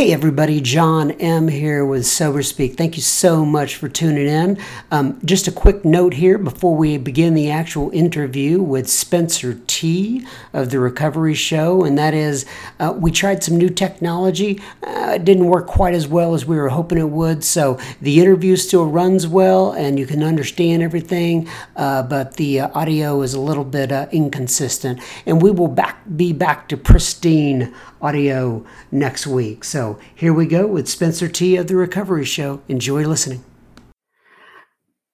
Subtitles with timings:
[0.00, 1.46] Hey everybody, John M.
[1.46, 2.78] here with Sober Speak.
[2.78, 4.58] Thank you so much for tuning in.
[4.90, 10.26] Um, just a quick note here before we begin the actual interview with Spencer T
[10.54, 12.46] of the Recovery Show, and that is
[12.78, 14.62] uh, we tried some new technology.
[14.82, 18.22] Uh, it didn't work quite as well as we were hoping it would, so the
[18.22, 21.46] interview still runs well and you can understand everything,
[21.76, 24.98] uh, but the uh, audio is a little bit uh, inconsistent.
[25.26, 29.64] And we will back be back to pristine audio next week.
[29.64, 32.62] So here we go with Spencer T of the Recovery Show.
[32.68, 33.44] Enjoy listening.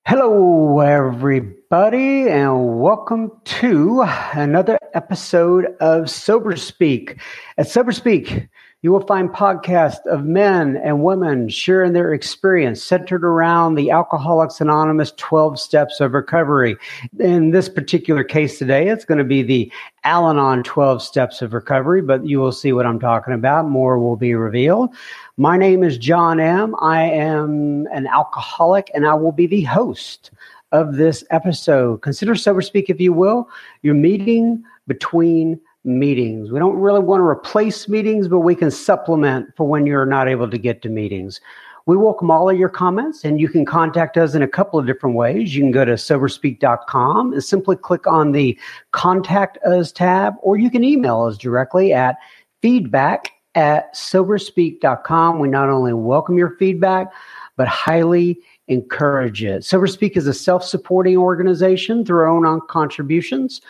[0.07, 4.03] Hello, everybody, and welcome to
[4.35, 7.21] another episode of Sober Speak.
[7.59, 8.49] At Sober Speak,
[8.87, 14.61] you will find podcasts of men and women sharing their experience centered around the Alcoholics
[14.61, 16.77] Anonymous 12 steps of recovery.
[17.19, 19.73] In this particular case today, it's going to be the
[20.05, 23.69] Al Anon 12 steps of recovery, but you will see what I'm talking about.
[23.69, 24.95] More will be revealed.
[25.37, 26.77] My name is John M.
[26.81, 30.31] I am an alcoholic and I will be the host
[30.71, 32.03] of this episode.
[32.03, 33.49] Consider Sober Speak, if you will,
[33.83, 36.51] your meeting between meetings.
[36.51, 40.29] We don't really want to replace meetings, but we can supplement for when you're not
[40.29, 41.41] able to get to meetings.
[41.87, 44.87] We welcome all of your comments, and you can contact us in a couple of
[44.87, 45.55] different ways.
[45.55, 48.59] You can go to soberspeak.com and simply click on the
[48.91, 52.17] Contact Us tab, or you can email us directly at
[52.61, 55.39] feedback at soberspeak.com.
[55.39, 57.13] We not only welcome your feedback,
[57.57, 59.63] but highly encourage it.
[59.63, 63.61] SoberSpeak is a self supporting organization through our own contributions.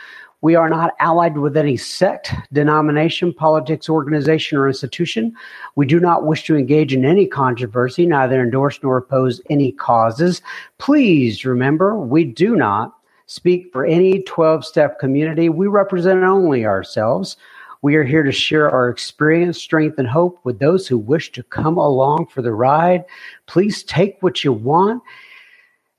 [0.47, 5.35] We are not allied with any sect, denomination, politics, organization, or institution.
[5.75, 10.43] We do not wish to engage in any controversy, neither endorse nor oppose any causes.
[10.79, 15.49] Please remember, we do not speak for any 12 step community.
[15.49, 17.37] We represent only ourselves.
[17.83, 21.43] We are here to share our experience, strength, and hope with those who wish to
[21.43, 23.05] come along for the ride.
[23.47, 25.03] Please take what you want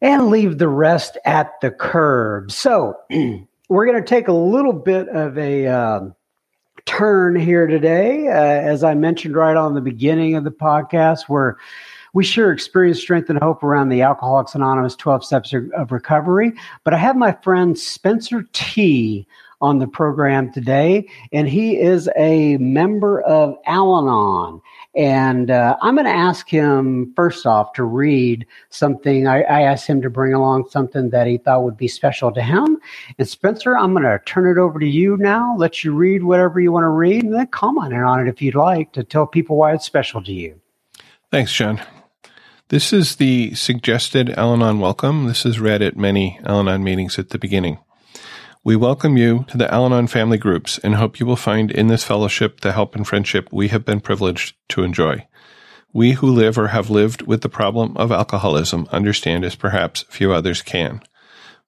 [0.01, 2.49] and leave the rest at the curb.
[2.49, 2.97] So,
[3.69, 6.15] we're going to take a little bit of a um,
[6.85, 8.27] turn here today.
[8.27, 11.57] Uh, as I mentioned right on the beginning of the podcast, where
[12.13, 16.53] we share experience, strength, and hope around the Alcoholics Anonymous 12 Steps of Recovery.
[16.83, 19.27] But I have my friend Spencer T
[19.59, 24.61] on the program today, and he is a member of Al Anon.
[24.97, 29.27] And uh, I'm going to ask him first off to read something.
[29.27, 32.41] I, I, asked him to bring along something that he thought would be special to
[32.41, 32.79] him.
[33.19, 36.59] And Spencer, I'm going to turn it over to you now, let you read whatever
[36.59, 39.55] you want to read, and then comment on it if you'd like to tell people
[39.55, 40.59] why it's special to you.
[41.29, 41.79] Thanks, John.
[42.69, 45.27] This is the suggested Al Anon welcome.
[45.27, 47.77] This is read at many Al Anon meetings at the beginning.
[48.67, 51.87] We welcome you to the Al Anon family groups and hope you will find in
[51.87, 55.25] this fellowship the help and friendship we have been privileged to enjoy.
[55.93, 60.33] We who live or have lived with the problem of alcoholism understand as perhaps few
[60.33, 61.01] others can.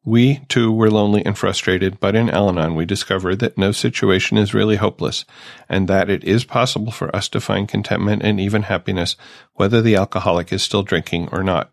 [0.03, 4.37] We, too, were lonely and frustrated, but in Al Anon we discovered that no situation
[4.37, 5.23] is really hopeless,
[5.69, 9.15] and that it is possible for us to find contentment and even happiness,
[9.53, 11.71] whether the alcoholic is still drinking or not.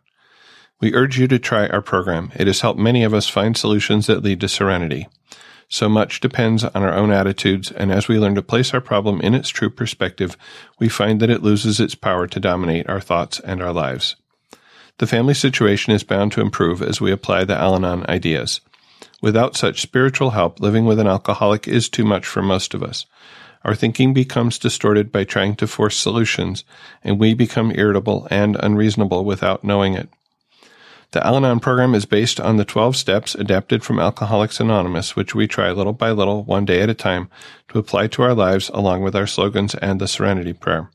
[0.78, 2.32] We urge you to try our program.
[2.36, 5.08] It has helped many of us find solutions that lead to serenity.
[5.68, 9.20] So much depends on our own attitudes, and as we learn to place our problem
[9.22, 10.36] in its true perspective,
[10.78, 14.16] we find that it loses its power to dominate our thoughts and our lives.
[14.98, 18.60] The family situation is bound to improve as we apply the Al Anon ideas.
[19.22, 23.06] Without such spiritual help, living with an alcoholic is too much for most of us.
[23.64, 26.64] Our thinking becomes distorted by trying to force solutions,
[27.02, 30.10] and we become irritable and unreasonable without knowing it.
[31.16, 35.34] The Al Anon program is based on the 12 steps adapted from Alcoholics Anonymous, which
[35.34, 37.30] we try little by little, one day at a time,
[37.68, 40.90] to apply to our lives along with our slogans and the Serenity Prayer.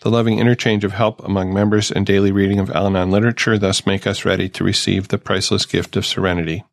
[0.00, 3.86] The loving interchange of help among members and daily reading of Al Anon literature thus
[3.86, 6.64] make us ready to receive the priceless gift of serenity.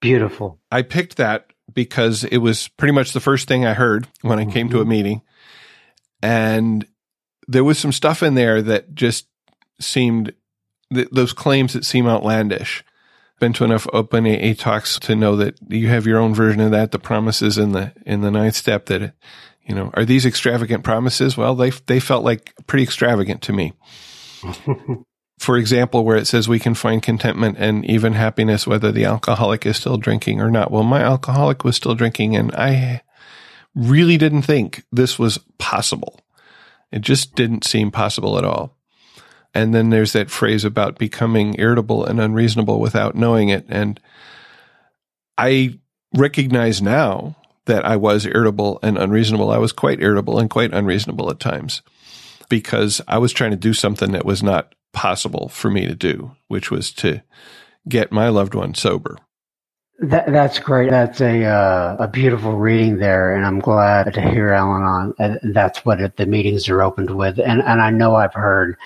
[0.00, 0.60] Beautiful.
[0.70, 4.44] I picked that because it was pretty much the first thing I heard when I
[4.44, 4.90] came to a mm-hmm.
[4.90, 5.22] meeting.
[6.22, 6.86] And
[7.48, 9.26] there was some stuff in there that just
[9.80, 10.32] seemed
[10.92, 12.84] th- those claims that seem outlandish.
[13.38, 16.72] Been to enough open AA talks to know that you have your own version of
[16.72, 16.92] that.
[16.92, 19.14] The promises in the in the ninth step that
[19.62, 21.38] you know are these extravagant promises?
[21.38, 23.72] Well, they they felt like pretty extravagant to me.
[25.38, 29.64] For example, where it says we can find contentment and even happiness whether the alcoholic
[29.64, 30.70] is still drinking or not.
[30.70, 33.00] Well, my alcoholic was still drinking, and I
[33.74, 36.20] really didn't think this was possible.
[36.92, 38.76] It just didn't seem possible at all.
[39.54, 43.66] And then there's that phrase about becoming irritable and unreasonable without knowing it.
[43.68, 44.00] And
[45.36, 45.78] I
[46.14, 47.36] recognize now
[47.66, 49.50] that I was irritable and unreasonable.
[49.50, 51.82] I was quite irritable and quite unreasonable at times
[52.48, 56.32] because I was trying to do something that was not possible for me to do,
[56.48, 57.22] which was to
[57.88, 59.18] get my loved one sober.
[60.00, 60.90] That, that's great.
[60.90, 65.14] That's a uh, a beautiful reading there, and I'm glad to hear Al on.
[65.42, 68.78] That's what it, the meetings are opened with, and and I know I've heard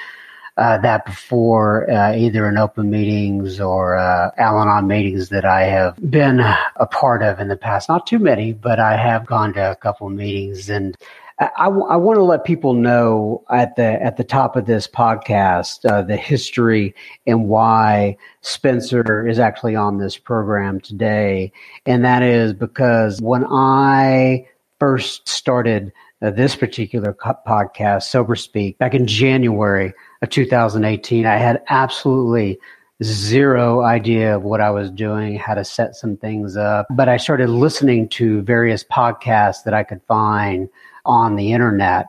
[0.56, 5.62] uh, that before, uh, either in open meetings or uh, Al Anon meetings that I
[5.62, 7.88] have been a part of in the past.
[7.88, 10.96] Not too many, but I have gone to a couple meetings, and
[11.40, 15.84] I, I want to let people know at the at the top of this podcast
[15.90, 16.94] uh, the history
[17.26, 21.52] and why Spencer is actually on this program today,
[21.84, 24.46] and that is because when I
[24.78, 25.92] first started
[26.22, 29.92] uh, this particular podcast, Sober Speak, back in January
[30.22, 32.58] of 2018, I had absolutely
[33.02, 36.86] zero idea of what I was doing, how to set some things up.
[36.90, 40.68] But I started listening to various podcasts that I could find
[41.04, 42.06] on the internet.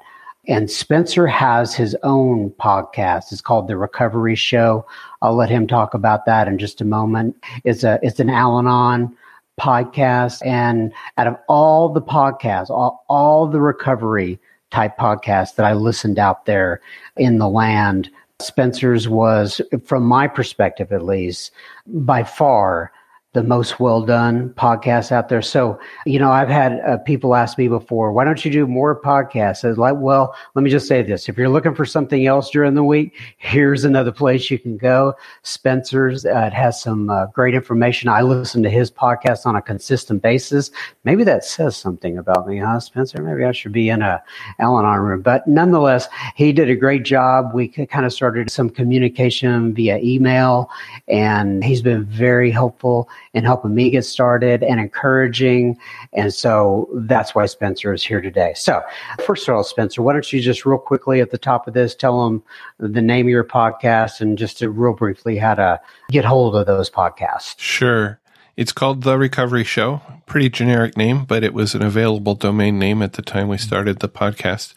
[0.48, 3.32] And Spencer has his own podcast.
[3.32, 4.86] It's called The Recovery Show.
[5.22, 7.36] I'll let him talk about that in just a moment.
[7.64, 9.16] It's a it's an Al-Anon
[9.60, 10.46] podcast.
[10.46, 14.40] And out of all the podcasts, all, all the recovery
[14.76, 16.82] type podcasts that I listened out there
[17.16, 21.52] in the land, Spencer's was, from my perspective at least,
[21.88, 22.92] by far
[23.36, 25.42] the most well done podcast out there.
[25.42, 29.00] So, you know, I've had uh, people ask me before, why don't you do more
[29.00, 29.66] podcasts?
[29.66, 31.28] I was like, well, let me just say this.
[31.28, 35.14] If you're looking for something else during the week, here's another place you can go.
[35.44, 38.08] Spencer's, uh, it has some uh, great information.
[38.08, 40.72] I listen to his podcast on a consistent basis.
[41.04, 43.22] Maybe that says something about me, huh, Spencer?
[43.22, 44.24] Maybe I should be in a
[44.60, 45.22] Al Anon room.
[45.22, 47.52] But nonetheless, he did a great job.
[47.54, 50.70] We kind of started some communication via email,
[51.10, 55.78] and he's been very helpful and helping me get started and encouraging.
[56.14, 58.54] And so that's why Spencer is here today.
[58.56, 58.82] So,
[59.24, 61.94] first of all, Spencer, why don't you just real quickly at the top of this
[61.94, 62.42] tell them
[62.80, 65.80] the name of your podcast and just real briefly how to
[66.10, 67.60] get hold of those podcasts?
[67.60, 68.20] Sure.
[68.56, 70.02] It's called The Recovery Show.
[70.26, 74.00] Pretty generic name, but it was an available domain name at the time we started
[74.00, 74.74] the podcast.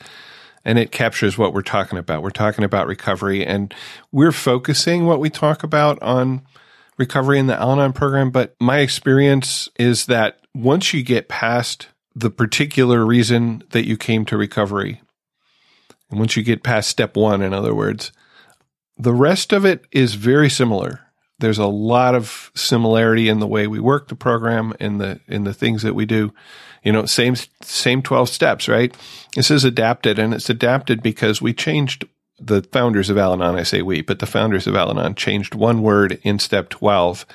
[0.65, 2.23] And it captures what we're talking about.
[2.25, 3.73] We're talking about recovery and
[4.11, 6.43] we're focusing what we talk about on
[6.99, 11.89] recovery in the Al Anon program, but my experience is that once you get past
[12.15, 15.01] the particular reason that you came to recovery,
[16.11, 18.13] and once you get past step one, in other words,
[18.97, 21.01] the rest of it is very similar.
[21.39, 25.45] There's a lot of similarity in the way we work the program in the in
[25.45, 26.35] the things that we do.
[26.83, 28.97] You know, same same 12 steps, right?
[29.37, 32.07] This is adapted and it's adapted because we changed
[32.39, 35.55] the founders of Al Anon, I say we, but the founders of Al Anon changed
[35.55, 37.27] one word in step 12,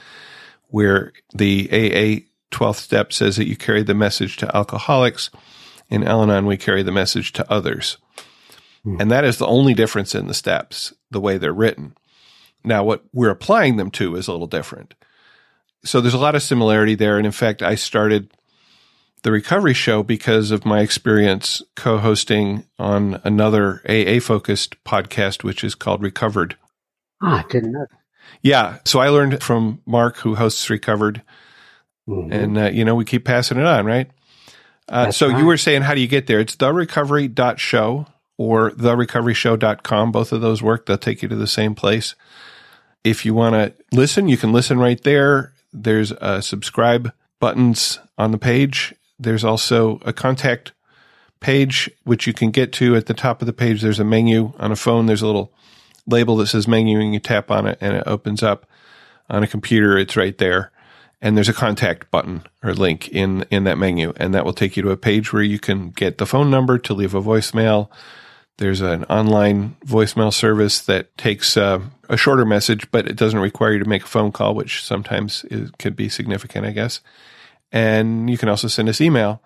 [0.67, 5.29] where the AA 12th step says that you carry the message to alcoholics.
[5.89, 7.97] In Al Anon, we carry the message to others.
[8.83, 8.97] Hmm.
[8.99, 11.95] And that is the only difference in the steps, the way they're written.
[12.63, 14.93] Now, what we're applying them to is a little different.
[15.83, 17.17] So there's a lot of similarity there.
[17.17, 18.31] And in fact, I started
[19.23, 25.75] the recovery show because of my experience co-hosting on another AA focused podcast, which is
[25.75, 26.57] called Recovered.
[27.21, 27.85] Ah, didn't know.
[28.41, 28.79] Yeah.
[28.85, 31.21] So I learned from Mark, who hosts Recovered.
[32.07, 32.33] Mm-hmm.
[32.33, 34.11] And, uh, you know, we keep passing it on, right?
[34.89, 35.39] Uh, so right.
[35.39, 36.41] you were saying, how do you get there?
[36.41, 38.05] It's therecovery.show
[38.37, 40.11] or therecoveryshow.com.
[40.11, 40.85] Both of those work.
[40.85, 42.15] They'll take you to the same place.
[43.05, 45.53] If you want to listen, you can listen right there.
[45.71, 50.73] There's a subscribe buttons on the page there's also a contact
[51.39, 53.81] page, which you can get to at the top of the page.
[53.81, 55.05] There's a menu on a phone.
[55.05, 55.53] There's a little
[56.07, 58.65] label that says menu and you tap on it and it opens up
[59.29, 59.97] on a computer.
[59.97, 60.71] It's right there.
[61.21, 64.13] And there's a contact button or link in, in that menu.
[64.17, 66.77] And that will take you to a page where you can get the phone number
[66.79, 67.89] to leave a voicemail.
[68.57, 73.73] There's an online voicemail service that takes uh, a shorter message, but it doesn't require
[73.73, 76.99] you to make a phone call, which sometimes is, could be significant, I guess.
[77.73, 79.41] And you can also send us email.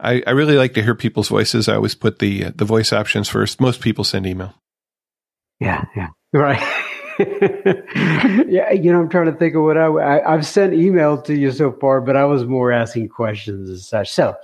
[0.00, 1.68] I, I really like to hear people's voices.
[1.68, 3.60] I always put the the voice options first.
[3.60, 4.54] Most people send email.
[5.60, 6.60] Yeah, yeah, right.
[7.18, 11.34] yeah, you know, I'm trying to think of what I, I have sent email to
[11.34, 14.10] you so far, but I was more asking questions and such.
[14.10, 14.36] So,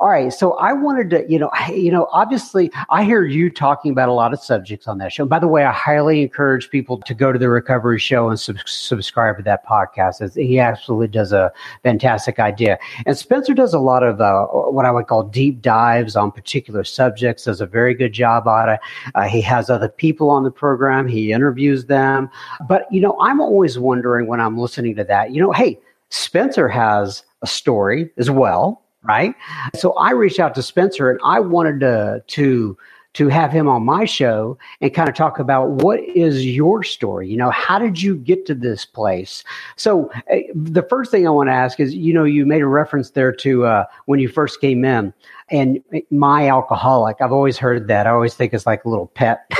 [0.00, 0.32] all right.
[0.32, 4.14] So I wanted to, you know, you know, obviously I hear you talking about a
[4.14, 5.26] lot of subjects on that show.
[5.26, 8.66] By the way, I highly encourage people to go to the recovery show and sub-
[8.66, 10.34] subscribe to that podcast.
[10.34, 11.52] He absolutely does a
[11.82, 12.78] fantastic idea.
[13.04, 16.82] And Spencer does a lot of uh, what I would call deep dives on particular
[16.82, 18.80] subjects, does a very good job on it.
[19.14, 21.08] Uh, he has other people on the program.
[21.08, 22.30] He interviews them.
[22.66, 25.78] But, you know, I'm always wondering when I'm listening to that, you know, hey,
[26.08, 29.34] Spencer has a story as well right?
[29.74, 32.76] So I reached out to Spencer and I wanted to to
[33.12, 37.28] to have him on my show and kind of talk about what is your story?
[37.28, 39.42] You know how did you get to this place?
[39.76, 42.66] So uh, the first thing i want to ask is you know you made a
[42.66, 45.12] reference there to uh, when you first came in
[45.50, 48.06] and my alcoholic i've always heard that.
[48.06, 49.50] I always think it's like a little pet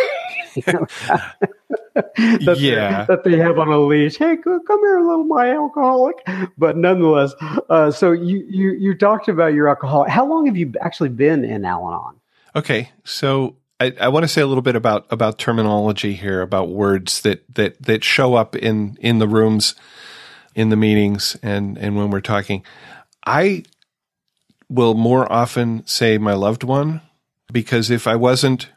[1.95, 4.17] that yeah, they, that they have on a leash.
[4.17, 6.17] Hey, come here, little my alcoholic.
[6.57, 7.35] But nonetheless,
[7.69, 10.11] uh, so you you you talked about your alcoholic.
[10.11, 12.17] How long have you actually been in Al-Anon?
[12.57, 16.69] Okay, so I, I want to say a little bit about about terminology here, about
[16.69, 19.75] words that that that show up in in the rooms,
[20.55, 22.65] in the meetings, and and when we're talking.
[23.25, 23.65] I
[24.69, 27.03] will more often say my loved one
[27.53, 28.71] because if I wasn't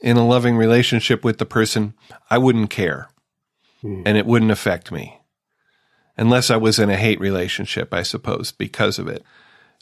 [0.00, 1.94] in a loving relationship with the person,
[2.30, 3.08] I wouldn't care
[3.82, 4.02] mm.
[4.04, 5.20] and it wouldn't affect me
[6.16, 9.22] unless I was in a hate relationship, I suppose, because of it.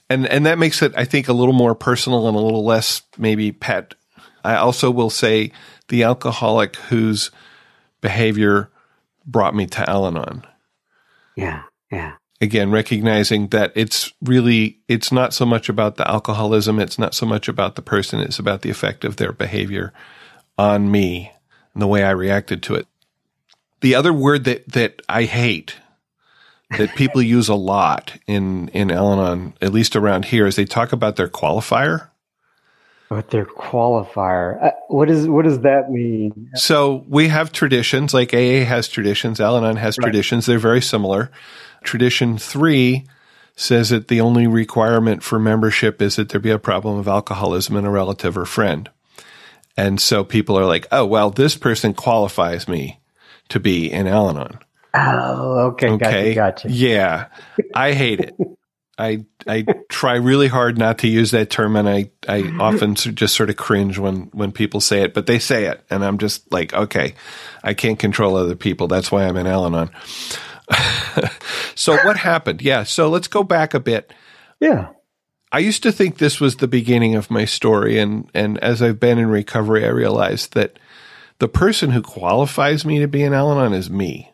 [0.08, 3.02] And, and that makes it, I think, a little more personal and a little less
[3.18, 3.94] maybe pet.
[4.44, 5.52] I also will say
[5.88, 7.30] the alcoholic whose
[8.00, 8.70] behavior
[9.24, 10.44] brought me to Al Anon.
[11.36, 11.62] Yeah.
[11.90, 17.14] Yeah again recognizing that it's really it's not so much about the alcoholism it's not
[17.14, 19.92] so much about the person it's about the effect of their behavior
[20.58, 21.32] on me
[21.74, 22.86] and the way i reacted to it.
[23.80, 25.76] The other word that that i hate
[26.78, 30.92] that people use a lot in in al-anon at least around here is they talk
[30.92, 32.08] about their qualifier.
[33.08, 34.60] What their qualifier.
[34.64, 36.50] Uh, what is what does that mean?
[36.54, 40.04] So we have traditions like aa has traditions al-anon has right.
[40.04, 41.30] traditions they're very similar
[41.86, 43.06] Tradition three
[43.54, 47.76] says that the only requirement for membership is that there be a problem of alcoholism
[47.76, 48.90] in a relative or friend.
[49.76, 53.00] And so people are like, oh, well, this person qualifies me
[53.48, 54.58] to be in Al Anon.
[54.92, 55.90] Oh, okay.
[55.90, 56.34] Okay.
[56.34, 56.70] Gotcha, gotcha.
[56.70, 57.26] Yeah.
[57.74, 58.34] I hate it.
[58.98, 63.34] I I try really hard not to use that term, and I I often just
[63.34, 66.50] sort of cringe when when people say it, but they say it, and I'm just
[66.50, 67.14] like, okay,
[67.62, 68.88] I can't control other people.
[68.88, 69.90] That's why I'm in Al-Anon.
[71.74, 72.62] so what happened?
[72.62, 72.82] Yeah.
[72.82, 74.12] So let's go back a bit.
[74.60, 74.88] Yeah.
[75.52, 79.00] I used to think this was the beginning of my story, and and as I've
[79.00, 80.78] been in recovery, I realized that
[81.38, 84.32] the person who qualifies me to be an Al-Anon is me.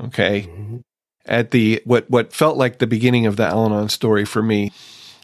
[0.00, 0.42] Okay.
[0.42, 0.76] Mm-hmm.
[1.26, 4.72] At the what what felt like the beginning of the Al-Anon story for me,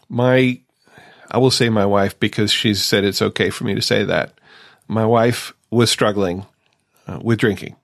[0.08, 0.60] my
[1.30, 4.40] I will say my wife because she's said it's okay for me to say that.
[4.88, 6.46] My wife was struggling
[7.06, 7.76] uh, with drinking.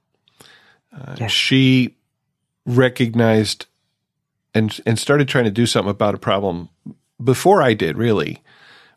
[0.92, 1.26] Uh, yeah.
[1.26, 1.95] She
[2.66, 3.66] recognized
[4.54, 6.68] and and started trying to do something about a problem
[7.23, 8.42] before I did, really,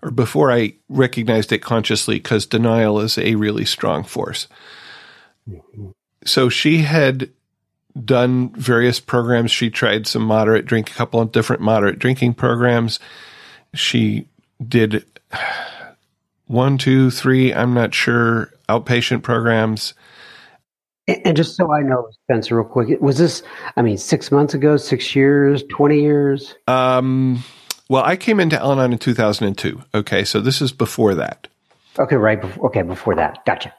[0.01, 4.47] or before I recognized it consciously, because denial is a really strong force.
[6.25, 7.29] So she had
[8.05, 9.51] done various programs.
[9.51, 12.99] She tried some moderate drink, a couple of different moderate drinking programs.
[13.73, 14.27] She
[14.65, 15.05] did
[16.47, 19.93] one, two, three, I'm not sure, outpatient programs.
[21.25, 23.43] And just so I know, Spencer, real quick, was this?
[23.75, 26.55] I mean, six months ago, six years, twenty years?
[26.67, 27.43] Um,
[27.89, 29.81] well, I came into Al-Anon in two thousand and two.
[29.93, 31.47] Okay, so this is before that.
[31.97, 32.39] Okay, right.
[32.39, 33.73] Before, okay, before that, gotcha.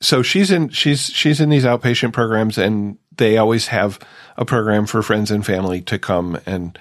[0.00, 4.00] So she's in she's she's in these outpatient programs, and they always have
[4.36, 6.78] a program for friends and family to come and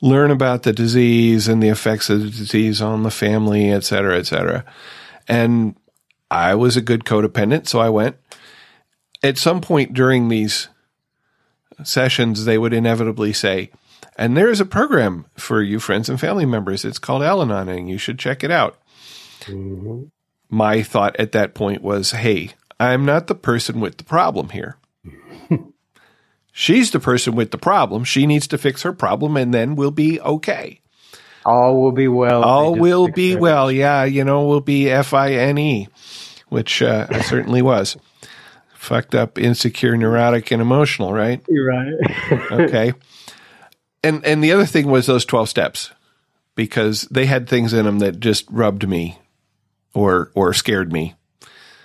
[0.00, 4.18] learn about the disease and the effects of the disease on the family, et cetera,
[4.18, 4.64] et cetera.
[5.28, 5.76] And
[6.30, 8.16] I was a good codependent, so I went
[9.22, 10.68] at some point during these
[11.84, 13.70] sessions, they would inevitably say,
[14.16, 16.84] and there is a program for you friends and family members.
[16.84, 18.78] It's called Al Anon, and you should check it out.
[19.42, 20.04] Mm-hmm.
[20.50, 24.76] My thought at that point was, hey, I'm not the person with the problem here.
[26.52, 28.04] She's the person with the problem.
[28.04, 30.80] She needs to fix her problem, and then we'll be okay.
[31.44, 32.44] All will be well.
[32.44, 33.72] All will be well.
[33.72, 35.88] Yeah, you know, we'll be F I N E,
[36.50, 37.96] which uh, I certainly was
[38.82, 41.40] fucked up, insecure, neurotic, and emotional, right?
[41.48, 42.50] You're right.
[42.52, 42.92] okay.
[44.02, 45.92] And and the other thing was those twelve steps,
[46.56, 49.18] because they had things in them that just rubbed me,
[49.94, 51.14] or or scared me,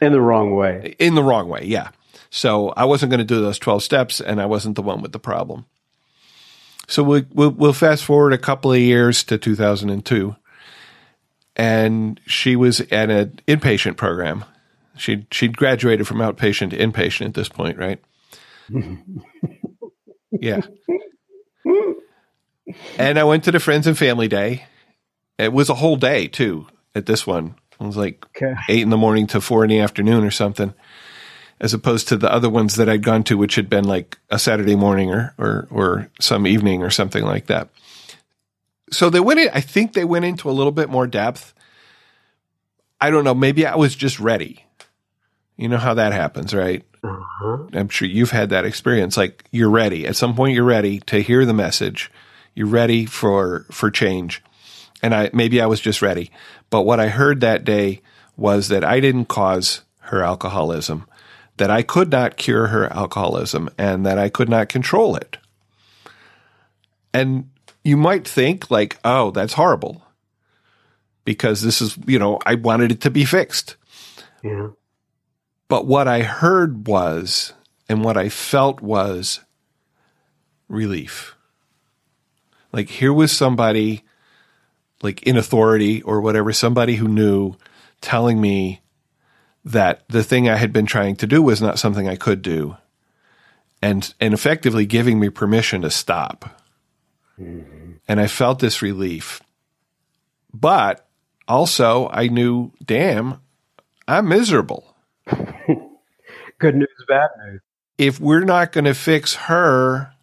[0.01, 0.95] in the wrong way.
[0.97, 1.89] In the wrong way, yeah.
[2.31, 5.11] So I wasn't going to do those twelve steps, and I wasn't the one with
[5.11, 5.65] the problem.
[6.87, 10.37] So we, we'll, we'll fast forward a couple of years to 2002,
[11.57, 14.45] and she was at an inpatient program
[14.97, 18.01] She'd she'd graduated from outpatient to inpatient at this point, right?
[20.31, 20.61] yeah.
[22.97, 24.65] And I went to the friends and family day.
[25.37, 26.67] It was a whole day too.
[26.95, 28.55] At this one, it was like okay.
[28.69, 30.73] eight in the morning to four in the afternoon or something,
[31.61, 34.39] as opposed to the other ones that I'd gone to, which had been like a
[34.39, 37.69] Saturday morning or or or some evening or something like that.
[38.91, 41.53] so they went in, I think they went into a little bit more depth.
[42.99, 43.35] I don't know.
[43.35, 44.65] Maybe I was just ready.
[45.57, 46.83] You know how that happens, right?
[47.03, 47.57] Uh-huh.
[47.73, 49.17] I'm sure you've had that experience.
[49.17, 50.05] Like you're ready.
[50.05, 52.11] At some point, you're ready to hear the message.
[52.55, 54.43] You're ready for for change.
[55.01, 56.31] And I maybe I was just ready.
[56.69, 58.01] But what I heard that day
[58.35, 61.05] was that I didn't cause her alcoholism,
[61.57, 65.37] that I could not cure her alcoholism, and that I could not control it.
[67.13, 67.49] And
[67.83, 70.03] you might think like, oh, that's horrible.
[71.25, 73.75] Because this is, you know, I wanted it to be fixed.
[74.43, 74.69] Yeah.
[75.67, 77.53] But what I heard was,
[77.89, 79.41] and what I felt was
[80.67, 81.35] relief.
[82.71, 84.03] Like here was somebody
[85.01, 87.55] like in authority or whatever, somebody who knew
[88.01, 88.81] telling me
[89.63, 92.77] that the thing I had been trying to do was not something I could do
[93.81, 96.61] and and effectively giving me permission to stop.
[97.39, 97.93] Mm-hmm.
[98.07, 99.41] And I felt this relief.
[100.53, 101.07] But
[101.47, 103.41] also I knew, damn,
[104.07, 104.95] I'm miserable.
[106.59, 107.61] Good news, bad news.
[107.97, 110.13] If we're not going to fix her,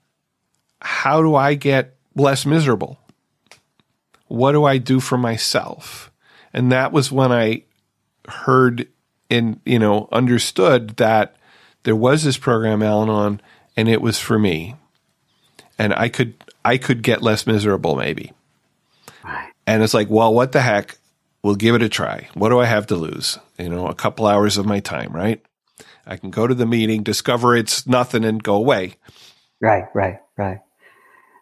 [0.80, 2.98] how do I get less miserable?
[4.28, 6.10] What do I do for myself?
[6.52, 7.64] And that was when I
[8.28, 8.88] heard
[9.30, 11.36] and, you know, understood that
[11.82, 13.40] there was this program, Al Anon,
[13.76, 14.76] and it was for me.
[15.78, 16.34] And I could,
[16.64, 18.32] I could get less miserable maybe.
[19.66, 20.96] And it's like, well, what the heck?
[21.44, 22.26] We'll give it a try.
[22.32, 23.38] What do I have to lose?
[23.58, 25.44] You know, a couple hours of my time, right?
[26.06, 28.94] I can go to the meeting, discover it's nothing, and go away.
[29.60, 30.60] Right, right, right.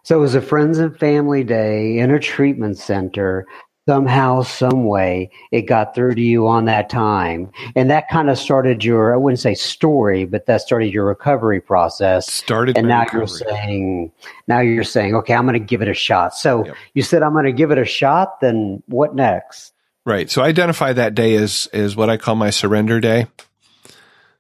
[0.02, 3.46] So it was a friends and family day in a treatment center.
[3.88, 8.38] Somehow, some way, it got through to you on that time, and that kind of
[8.38, 12.28] started your—I wouldn't say story, but that started your recovery process.
[12.28, 13.20] Started, and now recovery.
[13.20, 14.12] you're saying,
[14.48, 16.34] now you're saying, okay, I'm going to give it a shot.
[16.34, 16.76] So yep.
[16.94, 18.40] you said I'm going to give it a shot.
[18.40, 19.72] Then what next?
[20.04, 20.28] Right.
[20.30, 23.26] So I identify that day as as what I call my surrender day.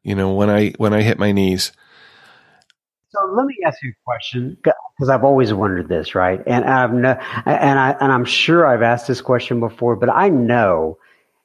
[0.02, 1.72] You know, when I when I hit my knees.
[3.10, 6.40] So let me ask you a question because I've always wondered this, right?
[6.46, 7.10] And I've no,
[7.46, 10.98] and I and I'm sure I've asked this question before, but I know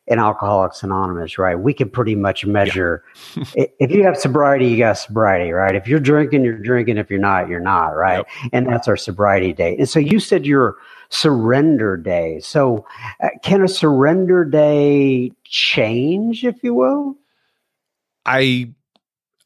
[0.08, 1.60] in Alcoholics Anonymous, right?
[1.60, 3.04] We can pretty much measure
[3.36, 3.66] yeah.
[3.80, 5.76] if you have sobriety, you got sobriety, right?
[5.76, 6.98] If you're drinking, you're drinking.
[6.98, 8.26] If you're not, you're not, right?
[8.44, 8.52] Yep.
[8.54, 9.80] And that's our sobriety date.
[9.80, 10.78] And so you said your
[11.10, 12.40] surrender day.
[12.40, 12.86] So
[13.22, 17.16] uh, can a surrender day change, if you will?
[18.26, 18.74] I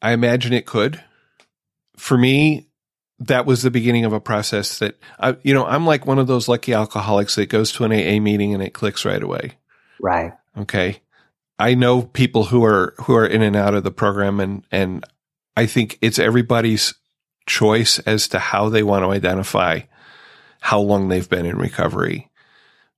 [0.00, 1.02] I imagine it could.
[1.96, 2.66] For me,
[3.20, 6.26] that was the beginning of a process that I, you know, I'm like one of
[6.26, 9.52] those lucky alcoholics that goes to an AA meeting and it clicks right away.
[10.00, 10.32] Right.
[10.58, 11.00] Okay.
[11.58, 15.04] I know people who are who are in and out of the program and and
[15.56, 16.94] I think it's everybody's
[17.46, 19.80] choice as to how they want to identify
[20.62, 22.30] how long they've been in recovery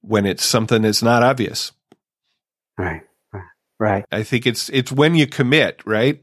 [0.02, 1.72] when it's something that's not obvious.
[2.76, 3.02] Right.
[3.80, 4.04] Right.
[4.12, 6.22] I think it's it's when you commit, right?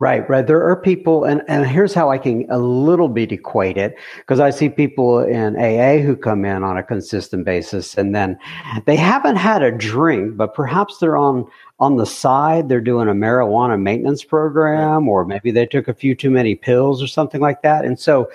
[0.00, 0.46] Right, right.
[0.46, 4.38] There are people, and, and here's how I can a little bit equate it because
[4.38, 8.38] I see people in AA who come in on a consistent basis and then
[8.86, 11.46] they haven't had a drink, but perhaps they're on
[11.80, 16.14] on the side they're doing a marijuana maintenance program or maybe they took a few
[16.14, 17.84] too many pills or something like that.
[17.84, 18.28] And so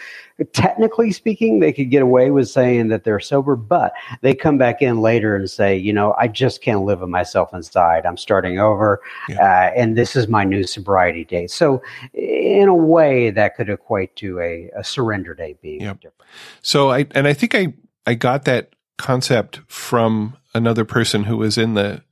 [0.52, 4.82] technically speaking they could get away with saying that they're sober but they come back
[4.82, 8.06] in later and say you know i just can't live with myself inside.
[8.06, 9.00] I'm starting over.
[9.30, 9.38] Yeah.
[9.38, 11.52] uh, and this is my new sobriety date.
[11.52, 11.82] So
[12.14, 16.00] in a way that could equate to a, a surrender date being yep.
[16.00, 16.30] different.
[16.62, 17.74] So i and i think i
[18.08, 22.04] i got that concept from another person who was in the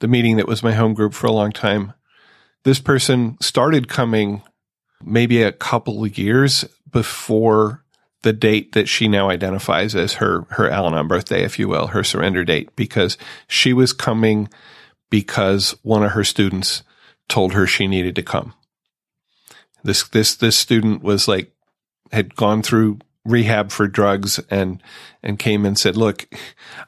[0.00, 1.92] the meeting that was my home group for a long time.
[2.64, 4.42] This person started coming
[5.04, 7.84] maybe a couple of years before
[8.22, 12.02] the date that she now identifies as her her Al-Anon birthday, if you will, her
[12.02, 14.48] surrender date, because she was coming
[15.10, 16.82] because one of her students
[17.28, 18.54] told her she needed to come.
[19.84, 21.52] This this this student was like
[22.10, 24.82] had gone through rehab for drugs and
[25.22, 26.26] and came and said, "Look,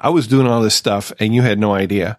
[0.01, 2.19] I was doing all this stuff and you had no idea.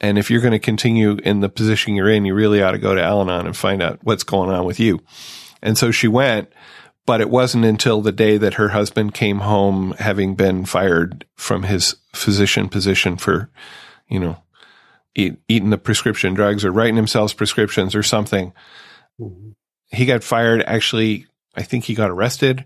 [0.00, 2.78] And if you're going to continue in the position you're in, you really ought to
[2.78, 5.00] go to Al Anon and find out what's going on with you.
[5.62, 6.50] And so she went,
[7.06, 11.64] but it wasn't until the day that her husband came home, having been fired from
[11.64, 13.50] his physician position for,
[14.08, 14.42] you know,
[15.14, 18.52] eat, eating the prescription drugs or writing himself prescriptions or something.
[19.20, 19.50] Mm-hmm.
[19.88, 20.62] He got fired.
[20.62, 22.64] Actually, I think he got arrested.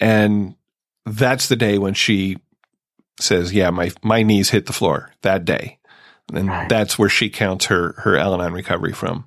[0.00, 0.54] And
[1.06, 2.38] that's the day when she
[3.20, 5.77] says, yeah, my, my knees hit the floor that day
[6.32, 6.68] and right.
[6.68, 9.26] that's where she counts her her Al-Anon recovery from.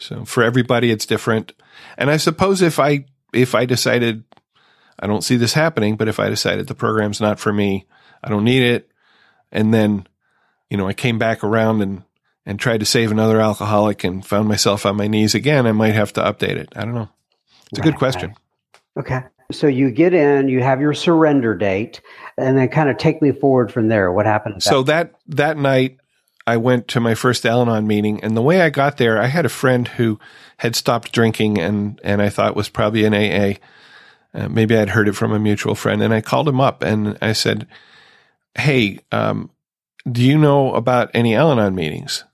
[0.00, 1.52] So for everybody, it's different.
[1.98, 4.24] And I suppose if I if I decided
[4.98, 7.86] I don't see this happening, but if I decided the program's not for me,
[8.24, 8.90] I don't need it.
[9.52, 10.06] And then,
[10.70, 12.02] you know, I came back around and,
[12.44, 15.94] and tried to save another alcoholic and found myself on my knees again, I might
[15.94, 16.72] have to update it.
[16.74, 17.08] I don't know.
[17.70, 18.34] It's a right, good question.
[18.94, 19.04] Right.
[19.04, 19.20] Okay.
[19.52, 22.00] So you get in, you have your surrender date,
[22.36, 24.10] and then kind of take me forward from there.
[24.10, 24.62] What happened?
[24.62, 25.98] So that that night,
[26.46, 29.46] I went to my first Al-Anon meeting, and the way I got there, I had
[29.46, 30.18] a friend who
[30.58, 33.58] had stopped drinking, and and I thought was probably an AA.
[34.34, 37.16] Uh, maybe I'd heard it from a mutual friend, and I called him up and
[37.22, 37.66] I said,
[38.56, 39.50] "Hey, um,
[40.10, 42.24] do you know about any Al-Anon meetings?"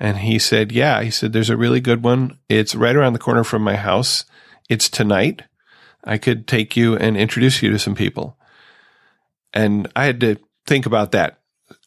[0.00, 2.38] And he said, "Yeah." He said, "There's a really good one.
[2.48, 4.24] It's right around the corner from my house.
[4.68, 5.42] It's tonight."
[6.04, 8.36] I could take you and introduce you to some people.
[9.52, 10.36] And I had to
[10.66, 11.38] think about that.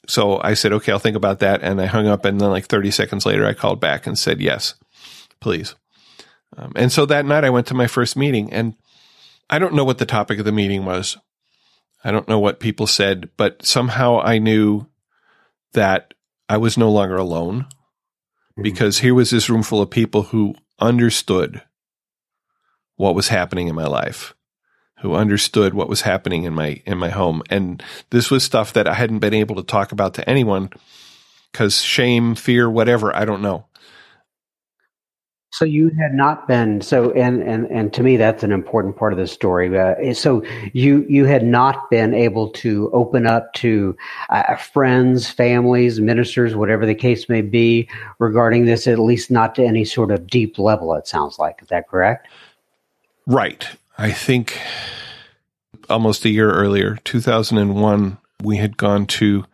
[0.08, 1.64] So I said, okay, I'll think about that.
[1.64, 2.26] And I hung up.
[2.26, 4.76] And then, like 30 seconds later, I called back and said, yes,
[5.40, 5.76] please.
[6.58, 8.54] Um, and so that night, I went to my first meeting.
[8.54, 8.76] And
[9.50, 11.18] I don't know what the topic of the meeting was.
[12.04, 14.86] I don't know what people said, but somehow I knew
[15.74, 16.14] that
[16.48, 18.62] I was no longer alone mm-hmm.
[18.62, 21.64] because here was this room full of people who understood
[22.96, 24.34] what was happening in my life,
[25.00, 27.44] who understood what was happening in my in my home.
[27.50, 30.70] And this was stuff that I hadn't been able to talk about to anyone
[31.52, 33.66] because shame, fear, whatever, I don't know.
[35.56, 39.14] So you had not been so, and and and to me, that's an important part
[39.14, 39.74] of the story.
[39.78, 43.96] Uh, so you you had not been able to open up to
[44.30, 47.88] uh, friends, families, ministers, whatever the case may be,
[48.20, 48.86] regarding this.
[48.86, 50.94] At least not to any sort of deep level.
[50.94, 52.28] It sounds like is that correct?
[53.28, 53.68] Right.
[53.98, 54.60] I think
[55.90, 59.46] almost a year earlier, 2001, we had gone to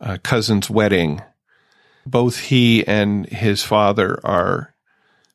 [0.00, 1.22] a cousin's wedding.
[2.04, 4.74] Both he and his father are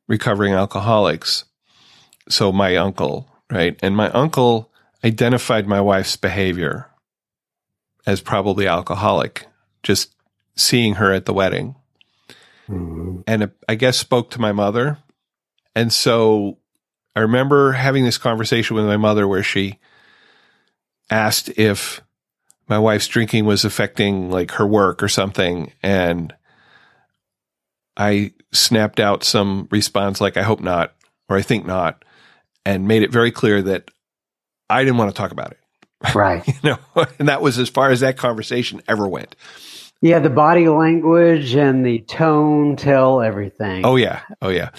[0.08, 1.46] recovering alcoholics.
[2.30, 3.78] So my uncle, right?
[3.82, 4.72] And my uncle
[5.04, 6.88] identified my wife's behavior
[8.06, 9.48] as probably alcoholic,
[9.84, 10.16] just
[10.56, 11.76] seeing her at the wedding.
[12.70, 13.22] Mm-hmm.
[13.28, 14.98] And I guess spoke to my mother.
[15.76, 16.58] And so
[17.16, 19.80] I remember having this conversation with my mother where she
[21.10, 22.02] asked if
[22.68, 25.74] my wife's drinking was affecting like her work or something.
[25.84, 26.34] And
[27.98, 30.96] I snapped out some response like, I hope not,
[31.28, 32.06] or I think not,
[32.66, 33.92] and made it very clear that
[34.70, 35.58] I didn't want to talk about it.
[36.16, 36.48] Right.
[36.48, 36.80] you know,
[37.20, 39.36] and that was as far as that conversation ever went.
[40.02, 43.86] Yeah, the body language and the tone tell everything.
[43.86, 44.22] Oh yeah.
[44.42, 44.72] Oh yeah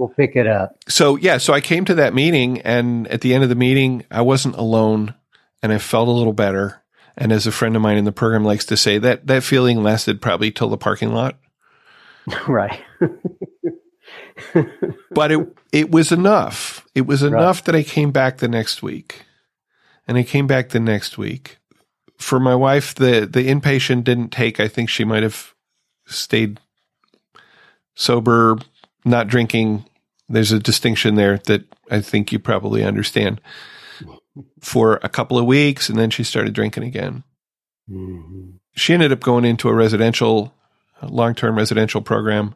[0.00, 0.76] we'll pick it up.
[0.88, 4.04] So yeah, so I came to that meeting, and at the end of the meeting,
[4.10, 5.14] I wasn't alone,
[5.62, 6.82] and I felt a little better.
[7.16, 9.82] And as a friend of mine in the program likes to say, that that feeling
[9.82, 11.38] lasted probably till the parking lot.
[12.46, 12.80] Right.
[15.10, 16.86] but it it was enough.
[16.94, 17.64] It was enough right.
[17.64, 19.24] that I came back the next week,
[20.06, 21.58] and I came back the next week.
[22.20, 24.60] For my wife, the the inpatient didn't take.
[24.60, 25.54] I think she might have
[26.06, 26.60] stayed
[27.94, 28.58] sober,
[29.04, 29.84] not drinking
[30.30, 33.40] there's a distinction there that I think you probably understand.
[34.60, 37.24] For a couple of weeks, and then she started drinking again.
[37.90, 38.50] Mm-hmm.
[38.76, 40.54] She ended up going into a residential,
[41.02, 42.54] long term residential program.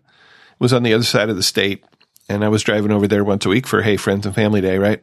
[0.53, 1.85] It was on the other side of the state,
[2.29, 4.79] and I was driving over there once a week for Hey Friends and Family Day,
[4.79, 5.03] right?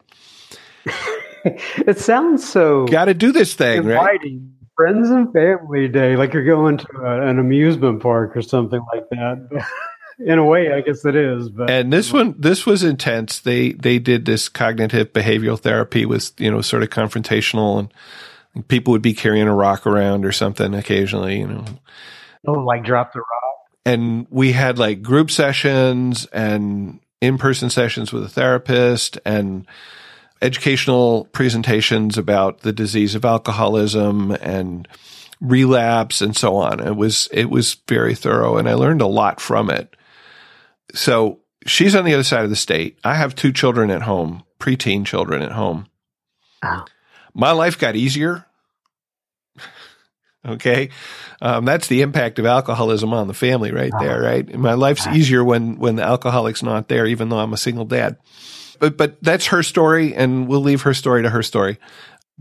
[1.87, 2.85] it sounds so.
[2.87, 3.95] Got to do this thing, inviting.
[3.97, 4.67] right?
[4.75, 9.07] Friends and Family Day, like you're going to a, an amusement park or something like
[9.09, 9.65] that.
[10.25, 11.49] in a way, I guess it is.
[11.49, 13.39] But and this one, this was intense.
[13.39, 17.89] They they did this cognitive behavioral therapy was you know sort of confrontational,
[18.53, 21.39] and people would be carrying a rock around or something occasionally.
[21.39, 21.65] You know,
[22.47, 23.27] oh, like drop the rock.
[23.85, 29.65] And we had like group sessions and in person sessions with a therapist and
[30.41, 34.87] educational presentations about the disease of alcoholism and
[35.39, 36.79] relapse and so on.
[36.79, 39.95] It was it was very thorough and I learned a lot from it
[40.93, 42.97] so she's on the other side of the state.
[43.03, 45.87] I have two children at home, preteen children at home.
[46.63, 46.85] Oh.
[47.33, 48.45] My life got easier.
[50.45, 50.89] okay.
[51.41, 54.53] Um, that's the impact of alcoholism on the family right there, right?
[54.53, 58.17] My life's easier when, when the alcoholic's not there, even though I'm a single dad.
[58.81, 61.77] But, but that's her story and we'll leave her story to her story.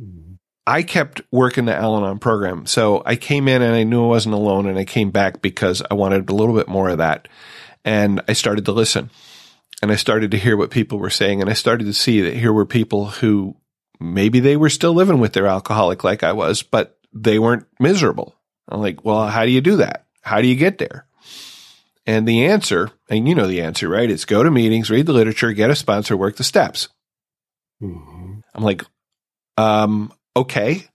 [0.01, 0.33] Mm-hmm.
[0.67, 2.65] I kept working the Al Anon program.
[2.65, 5.83] So I came in and I knew I wasn't alone and I came back because
[5.91, 7.29] I wanted a little bit more of that.
[7.85, 9.11] And I started to listen
[9.83, 11.43] and I started to hear what people were saying.
[11.43, 13.57] And I started to see that here were people who
[14.01, 18.35] maybe they were still living with their alcoholic like I was, but they weren't miserable.
[18.67, 20.07] I'm like, well, how do you do that?
[20.23, 21.07] How do you get there?
[22.11, 24.11] And the answer, and you know the answer, right?
[24.11, 26.89] It's go to meetings, read the literature, get a sponsor, work the steps.
[27.81, 28.41] Mm-hmm.
[28.53, 28.83] I'm like,
[29.57, 30.89] um, okay.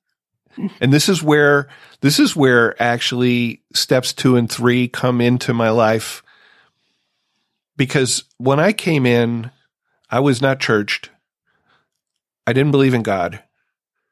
[0.82, 1.70] And this is where
[2.02, 6.22] this is where actually steps two and three come into my life.
[7.78, 9.52] Because when I came in,
[10.10, 11.12] I was not churched.
[12.46, 13.42] I didn't believe in God.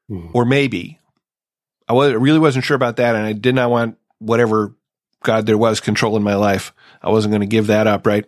[0.08, 0.28] Hmm.
[0.32, 1.00] Or maybe.
[1.86, 4.74] I was, I really wasn't sure about that, and I did not want whatever
[5.24, 6.74] God there was controlling my life.
[7.02, 8.26] I wasn't going to give that up, right?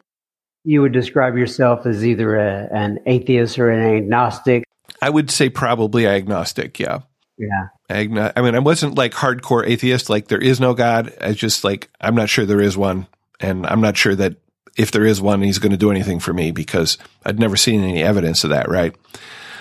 [0.64, 4.64] You would describe yourself as either a, an atheist or an agnostic.
[5.02, 7.00] I would say probably agnostic, yeah.
[7.38, 7.68] Yeah.
[7.90, 11.14] Agno- I mean, I wasn't like hardcore atheist, like there is no God.
[11.22, 13.08] I just like, I'm not sure there is one.
[13.40, 14.38] And I'm not sure that
[14.78, 17.84] if there is one, he's going to do anything for me because I'd never seen
[17.84, 18.96] any evidence of that, right?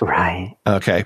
[0.00, 0.56] Right.
[0.66, 1.04] Okay.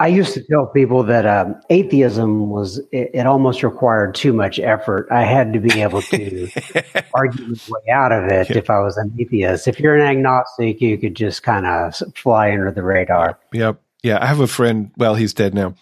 [0.00, 4.58] I used to tell people that um, atheism was, it, it almost required too much
[4.58, 5.06] effort.
[5.10, 6.48] I had to be able to
[7.14, 8.58] argue my way out of it Yeah.
[8.58, 9.68] if I was an atheist.
[9.68, 13.38] If you're an agnostic, you could just kind of fly under the radar.
[13.52, 13.80] Yep.
[14.02, 14.18] Yeah.
[14.20, 15.74] I have a friend, well, he's dead now.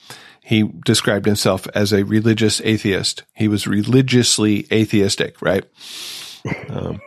[0.45, 3.23] He described himself as a religious atheist.
[3.35, 5.65] He was religiously atheistic, right?
[6.69, 7.01] Um,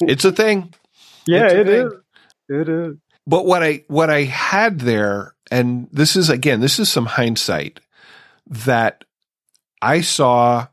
[0.00, 0.74] it's a thing.
[1.24, 2.00] Yeah, it's a thing.
[2.48, 2.96] It is.
[3.28, 7.78] But what I what I had there, and this is again, this is some hindsight
[8.46, 9.04] that
[9.82, 10.68] I saw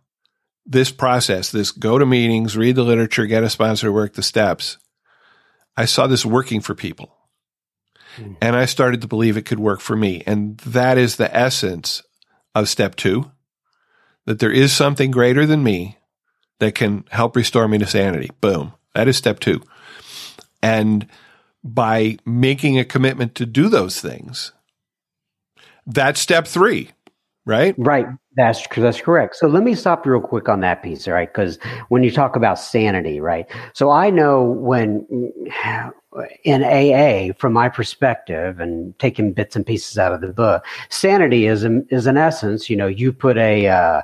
[0.65, 4.77] this process, this go to meetings, read the literature, get a sponsor, work the steps.
[5.75, 7.13] I saw this working for people.
[8.15, 8.33] Hmm.
[8.41, 10.23] And I started to believe it could work for me.
[10.25, 12.01] And that is the essence
[12.55, 13.31] of step two
[14.25, 15.97] that there is something greater than me
[16.59, 18.29] that can help restore me to sanity.
[18.39, 18.73] Boom.
[18.93, 19.61] That is step two.
[20.61, 21.07] And
[21.63, 24.53] by making a commitment to do those things,
[25.89, 26.89] that's step three,
[27.45, 27.75] right?
[27.77, 28.07] Right.
[28.35, 29.35] That's that's correct.
[29.35, 31.31] So let me stop real quick on that piece, right?
[31.31, 31.57] Because
[31.89, 33.45] when you talk about sanity, right?
[33.73, 35.05] So I know when
[36.43, 41.47] in AA, from my perspective, and taking bits and pieces out of the book, sanity
[41.47, 44.01] is is in essence, you know, you put a uh,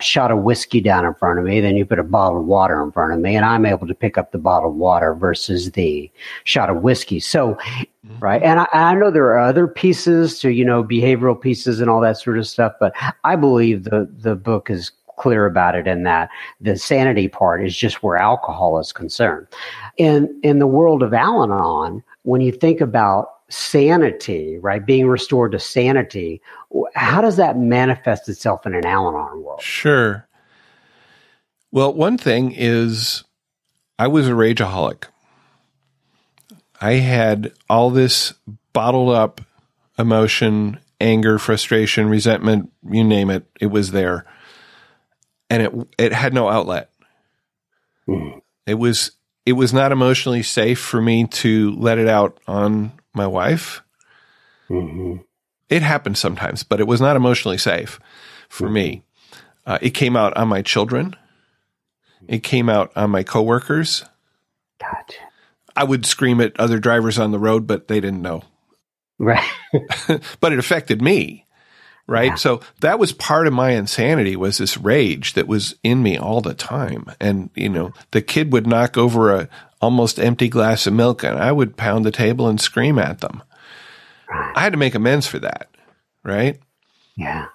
[0.00, 2.82] shot of whiskey down in front of me, then you put a bottle of water
[2.82, 5.72] in front of me, and I'm able to pick up the bottle of water versus
[5.72, 6.10] the
[6.44, 7.20] shot of whiskey.
[7.20, 7.56] So
[8.06, 8.18] mm-hmm.
[8.18, 11.90] right and I, I know there are other pieces to you know behavioral pieces and
[11.90, 15.86] all that sort of stuff but i believe the the book is clear about it
[15.86, 16.30] in that
[16.62, 19.46] the sanity part is just where alcohol is concerned
[19.98, 25.58] in in the world of al-anon when you think about sanity right being restored to
[25.58, 26.40] sanity
[26.94, 30.26] how does that manifest itself in an al-anon world Sure.
[31.72, 33.24] Well, one thing is
[33.98, 35.04] I was a rageaholic.
[36.80, 38.34] I had all this
[38.72, 39.40] bottled up
[39.98, 44.24] emotion, anger, frustration, resentment, you name it, it was there.
[45.48, 46.90] And it it had no outlet.
[48.08, 48.40] Mm.
[48.66, 49.12] It was
[49.44, 53.82] it was not emotionally safe for me to let it out on my wife.
[54.68, 55.24] Mhm.
[55.68, 58.00] It happened sometimes, but it was not emotionally safe
[58.48, 59.02] for me.
[59.66, 61.14] Uh, it came out on my children.
[62.28, 64.04] It came out on my coworkers.
[64.80, 65.18] gotcha
[65.76, 68.42] I would scream at other drivers on the road, but they didn't know.
[69.18, 69.44] right
[70.40, 71.46] but it affected me,
[72.06, 72.30] right?
[72.30, 72.34] Yeah.
[72.34, 76.40] So that was part of my insanity was this rage that was in me all
[76.40, 77.06] the time.
[77.20, 79.48] And you know, the kid would knock over a
[79.80, 83.42] almost empty glass of milk, and I would pound the table and scream at them.
[84.54, 85.68] I had to make amends for that,
[86.24, 86.58] right?
[87.16, 87.46] yeah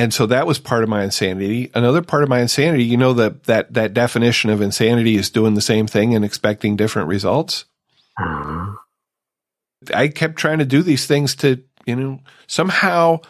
[0.00, 1.70] and so that was part of my insanity.
[1.74, 5.52] Another part of my insanity, you know, that that that definition of insanity is doing
[5.52, 7.66] the same thing and expecting different results.
[8.18, 8.72] uh
[9.94, 13.20] I kept trying to do these things to, you know, somehow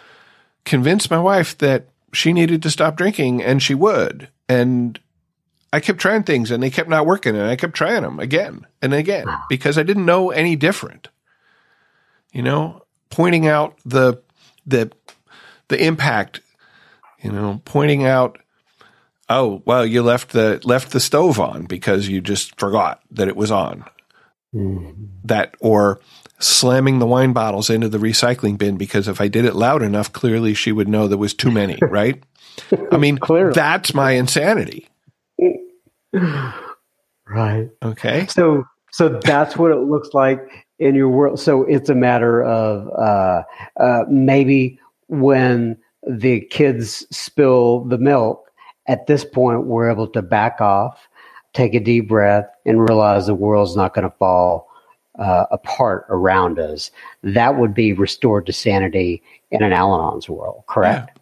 [0.64, 4.28] convince my wife that she needed to stop drinking and she would.
[4.48, 4.98] And
[5.72, 8.66] I kept trying things and they kept not working and I kept trying them again
[8.82, 11.08] and again because I didn't know any different.
[12.32, 14.20] You know, pointing out the
[14.66, 14.90] the
[15.68, 16.40] the impact,
[17.22, 18.38] you know, pointing out
[19.28, 23.36] oh, well, you left the left the stove on because you just forgot that it
[23.36, 23.84] was on
[24.52, 25.08] Mhm.
[25.22, 26.00] that or
[26.40, 30.12] slamming the wine bottles into the recycling bin because if I did it loud enough,
[30.12, 32.20] clearly she would know there was too many, right?
[32.90, 33.52] I mean, Clearly.
[33.52, 34.88] that's my insanity.
[37.28, 38.26] right Okay.
[38.26, 41.38] So, so that's what it looks like in your world.
[41.38, 43.42] So it's a matter of uh,
[43.78, 48.50] uh, maybe when the kids spill the milk.
[48.86, 51.06] At this point, we're able to back off,
[51.52, 54.68] take a deep breath, and realize the world's not going to fall
[55.18, 56.90] uh, apart around us.
[57.22, 61.18] That would be restored to sanity in an Al-Anon's world, correct?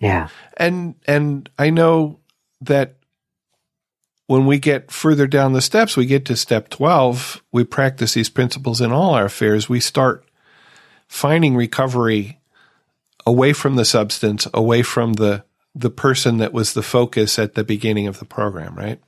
[0.00, 0.28] Yeah.
[0.56, 2.18] And and I know
[2.60, 2.96] that
[4.28, 8.28] when we get further down the steps, we get to step 12, we practice these
[8.28, 9.70] principles in all our affairs.
[9.70, 10.22] We start
[11.08, 12.38] finding recovery
[13.26, 17.62] away from the substance, away from the the person that was the focus at the
[17.62, 19.00] beginning of the program, right?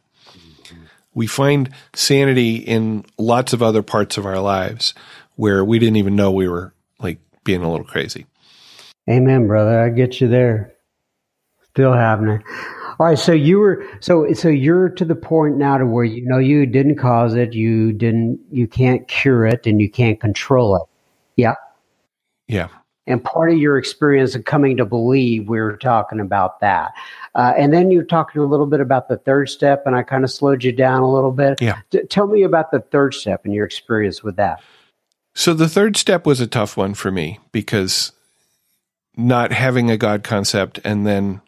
[1.14, 4.94] We find sanity in lots of other parts of our lives
[5.34, 8.26] where we didn't even know we were like being a little crazy.
[9.08, 9.80] Amen, brother.
[9.80, 10.74] I get you there.
[11.70, 12.42] Still happening.
[13.00, 16.22] All right, so you were so so you're to the point now to where you
[16.22, 20.76] know you didn't cause it, you didn't you can't cure it and you can't control
[20.76, 20.82] it.
[21.34, 21.54] Yeah.
[22.46, 22.68] Yeah.
[23.06, 26.92] And part of your experience of coming to believe, we were talking about that.
[27.34, 30.22] Uh, and then you're talking a little bit about the third step, and I kind
[30.22, 31.62] of slowed you down a little bit.
[31.62, 31.78] Yeah.
[31.88, 34.60] D- tell me about the third step and your experience with that.
[35.34, 38.12] So the third step was a tough one for me because
[39.16, 41.40] not having a God concept and then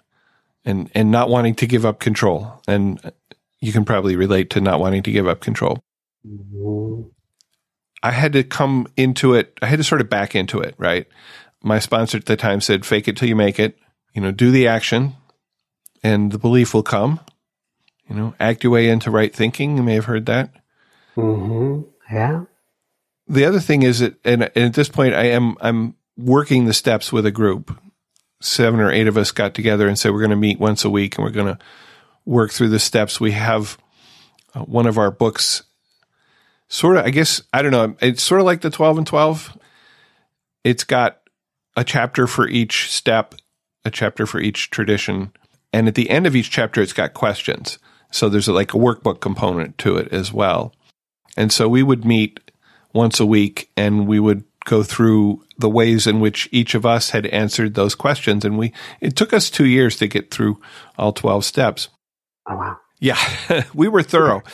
[0.64, 2.62] and and not wanting to give up control.
[2.66, 3.00] And
[3.60, 5.82] you can probably relate to not wanting to give up control.
[6.26, 7.08] Mm-hmm.
[8.02, 9.56] I had to come into it.
[9.62, 11.06] I had to sort of back into it, right?
[11.62, 13.78] My sponsor at the time said, fake it till you make it,
[14.14, 15.14] you know, do the action
[16.02, 17.20] and the belief will come,
[18.08, 19.76] you know, act your way into right thinking.
[19.76, 20.50] You may have heard that.
[21.16, 21.82] Mm-hmm.
[22.12, 22.44] Yeah.
[23.28, 26.74] The other thing is that, and, and at this point I am, I'm working the
[26.74, 27.78] steps with a group.
[28.44, 30.90] Seven or eight of us got together and said, we're going to meet once a
[30.90, 31.58] week and we're going to
[32.24, 33.20] work through the steps.
[33.20, 33.78] We have
[34.54, 35.62] uh, one of our books
[36.68, 37.96] sort of, I guess, I don't know.
[38.00, 39.58] It's sort of like the 12 and 12.
[40.64, 41.20] It's got
[41.76, 43.34] a chapter for each step,
[43.84, 45.32] a chapter for each tradition.
[45.72, 47.78] And at the end of each chapter, it's got questions.
[48.10, 50.74] So there's a, like a workbook component to it as well.
[51.36, 52.40] And so we would meet
[52.92, 57.10] once a week and we would go through the ways in which each of us
[57.10, 58.44] had answered those questions.
[58.44, 60.60] And we, it took us two years to get through
[60.98, 61.88] all 12 steps.
[62.48, 62.76] Oh, wow.
[63.02, 63.18] Yeah,
[63.74, 64.42] we were thorough.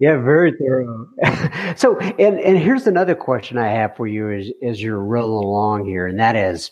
[0.00, 1.08] Yeah, very thorough.
[1.76, 5.86] so, and and here's another question I have for you as as you're rolling along
[5.86, 6.70] here, and that is,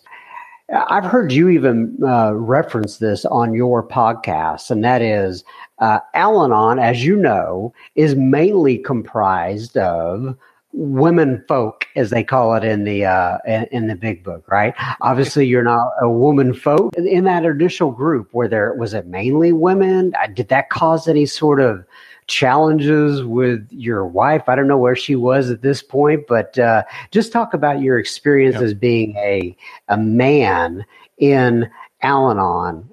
[0.73, 5.43] I've heard you even uh, reference this on your podcast, and that is,
[5.81, 10.37] uh, Al-Anon, as you know, is mainly comprised of
[10.77, 14.75] women folk, as they call it in the uh, in, the big book, right?
[15.01, 18.29] Obviously, you're not a woman folk in that initial group.
[18.33, 20.13] Where there was it mainly women?
[20.23, 21.85] Uh, did that cause any sort of
[22.27, 24.49] challenges with your wife?
[24.49, 27.99] I don't know where she was at this point, but uh, just talk about your
[27.99, 29.57] experience as being a
[29.89, 30.85] a man
[31.17, 31.71] in
[32.03, 32.91] Al-Anon.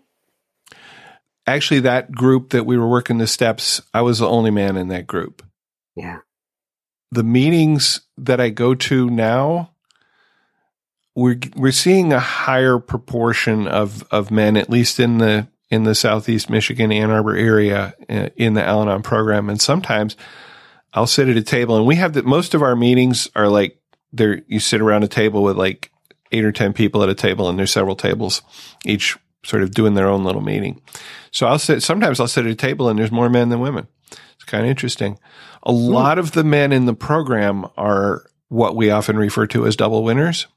[1.46, 4.88] Actually, that group that we were working the steps, I was the only man in
[4.88, 5.44] that group.
[5.96, 6.20] Yeah
[7.14, 9.72] the meetings that I go to now,
[11.16, 15.96] we're we're seeing a higher proportion of of men, at least in the in the
[15.96, 20.16] southeast Michigan Ann Arbor area, uh, in the Al-Anon program, and sometimes
[20.94, 22.26] I'll sit at a table, and we have that.
[22.26, 23.80] Most of our meetings are like
[24.12, 24.42] there.
[24.48, 25.92] You sit around a table with like
[26.32, 28.42] eight or ten people at a table, and there's several tables,
[28.86, 30.82] each sort of doing their own little meeting.
[31.32, 31.84] So I'll sit.
[31.84, 33.88] Sometimes I'll sit at a table, and there's more men than women.
[34.36, 35.20] It's kind of interesting.
[35.64, 35.78] A hmm.
[35.78, 40.04] lot of the men in the program are what we often refer to as double
[40.04, 40.48] winners,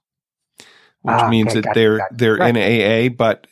[1.03, 2.57] which ah, means okay, that they're they're right.
[2.57, 3.15] in AA.
[3.15, 3.47] But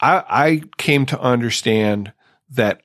[0.00, 2.12] I, I came to understand
[2.50, 2.82] that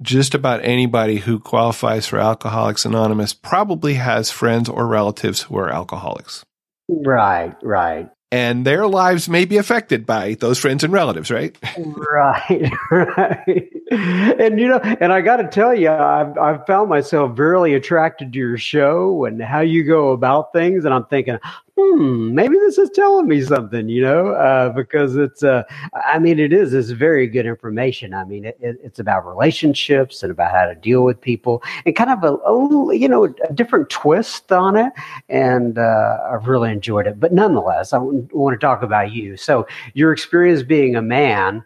[0.00, 5.70] just about anybody who qualifies for Alcoholics Anonymous probably has friends or relatives who are
[5.70, 6.44] alcoholics.
[6.88, 11.54] Right, right and their lives may be affected by those friends and relatives, right?
[11.78, 13.70] right, right.
[13.90, 18.32] And you know, and I got to tell you, I've I've found myself very attracted
[18.32, 21.38] to your show and how you go about things, and I'm thinking,
[21.78, 25.62] hmm, maybe this is telling me something, you know, uh, because it's, uh,
[26.04, 28.12] I mean, it is, it's very good information.
[28.12, 32.10] I mean, it, it's about relationships and about how to deal with people and kind
[32.10, 34.92] of a, a you know, a different twist on it.
[35.28, 37.18] And uh, I've really enjoyed it.
[37.18, 39.36] But nonetheless, I want to talk about you.
[39.36, 41.64] So your experience being a man.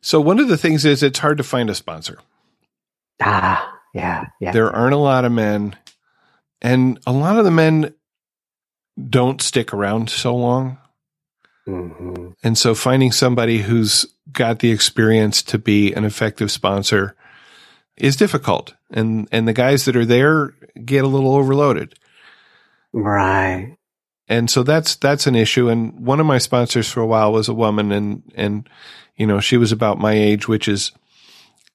[0.00, 2.18] So one of the things is it's hard to find a sponsor.
[3.20, 4.52] Ah, yeah, yeah.
[4.52, 5.76] There aren't a lot of men.
[6.62, 7.94] And a lot of the men
[9.08, 10.78] don't stick around so long.
[11.66, 12.30] Mm-hmm.
[12.42, 17.16] And so finding somebody who's got the experience to be an effective sponsor
[17.96, 18.74] is difficult.
[18.90, 21.98] And, and the guys that are there get a little overloaded.
[22.92, 23.76] Right.
[24.28, 25.68] And so that's, that's an issue.
[25.68, 28.68] And one of my sponsors for a while was a woman and, and,
[29.16, 30.92] you know, she was about my age, which is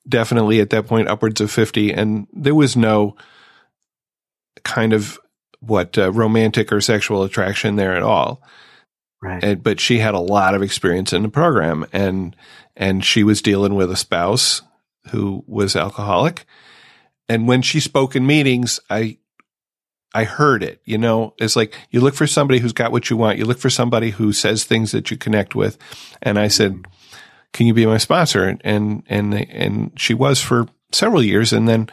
[0.07, 1.93] definitely at that point upwards of 50.
[1.93, 3.15] And there was no
[4.63, 5.19] kind of
[5.59, 8.41] what uh, romantic or sexual attraction there at all.
[9.21, 9.43] Right.
[9.43, 12.35] And, but she had a lot of experience in the program and,
[12.75, 14.61] and she was dealing with a spouse
[15.11, 16.45] who was alcoholic.
[17.27, 19.17] And when she spoke in meetings, I,
[20.13, 20.81] I heard it.
[20.85, 23.37] You know, it's like you look for somebody who's got what you want.
[23.37, 25.77] You look for somebody who says things that you connect with.
[26.21, 26.85] And I said,
[27.53, 31.53] "Can you be my sponsor?" And and and, and she was for several years.
[31.53, 31.89] And then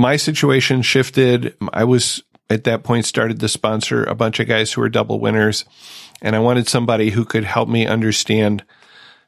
[0.00, 1.54] my situation shifted.
[1.74, 5.20] I was at that point started to sponsor a bunch of guys who were double
[5.20, 5.66] winners,
[6.22, 8.64] and I wanted somebody who could help me understand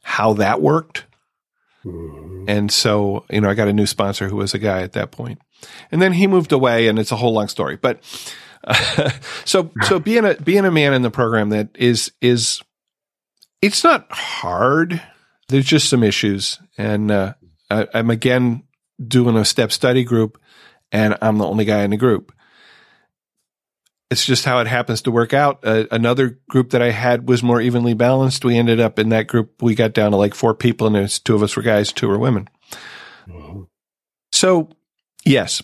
[0.03, 1.05] how that worked.
[1.85, 2.45] Mm-hmm.
[2.49, 5.11] And so, you know, I got a new sponsor who was a guy at that
[5.11, 5.41] point.
[5.93, 7.77] And then he moved away and it's a whole long story.
[7.77, 8.01] But
[8.65, 9.11] uh,
[9.45, 12.63] so so being a being a man in the program that is is
[13.61, 15.03] it's not hard.
[15.49, 17.35] There's just some issues and uh,
[17.71, 18.65] I, I'm again
[19.07, 20.39] doing a step study group
[20.93, 22.33] and I'm the only guy in the group
[24.13, 25.61] it's just how it happens to work out.
[25.63, 28.45] Uh, another group that I had was more evenly balanced.
[28.45, 31.19] We ended up in that group, we got down to like four people, and there's
[31.19, 32.49] two of us were guys, two were women.
[33.27, 33.63] Mm-hmm.
[34.31, 34.69] So,
[35.25, 35.63] yes,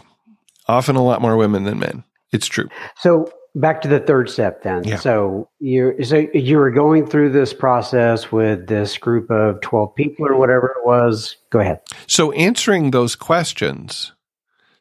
[0.66, 2.04] often a lot more women than men.
[2.32, 2.70] It's true.
[2.96, 4.84] So, back to the third step then.
[4.84, 4.96] Yeah.
[4.96, 10.26] So, you so you were going through this process with this group of 12 people
[10.26, 11.36] or whatever it was.
[11.50, 11.80] Go ahead.
[12.06, 14.12] So, answering those questions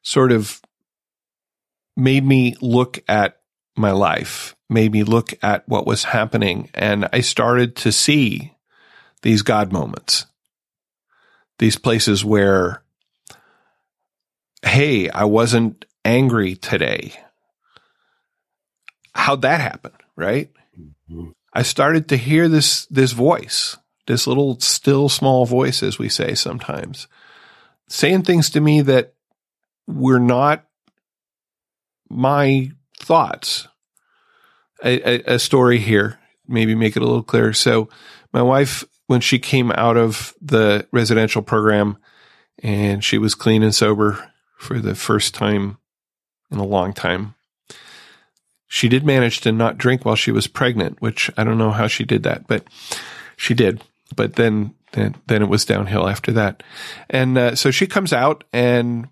[0.07, 0.61] sort of
[1.97, 3.41] made me look at
[3.75, 6.69] my life made me look at what was happening.
[6.73, 8.53] And I started to see
[9.21, 10.25] these God moments,
[11.59, 12.83] these places where,
[14.61, 17.13] hey, I wasn't angry today.
[19.13, 19.91] How'd that happen?
[20.15, 20.51] Right.
[20.79, 21.31] Mm-hmm.
[21.53, 26.33] I started to hear this, this voice, this little still small voice, as we say
[26.33, 27.07] sometimes,
[27.87, 29.13] saying things to me that
[29.87, 30.65] were not
[32.09, 33.67] my thoughts.
[34.83, 37.53] A, a, a story here, maybe make it a little clearer.
[37.53, 37.89] So,
[38.31, 41.97] my wife, when she came out of the residential program
[42.61, 45.77] and she was clean and sober for the first time
[46.51, 47.33] in a long time,
[48.67, 51.87] she did manage to not drink while she was pregnant, which I don't know how
[51.87, 52.67] she did that, but
[53.37, 53.81] she did.
[54.15, 56.63] But then, then, then it was downhill after that.
[57.09, 59.07] And uh, so she comes out, and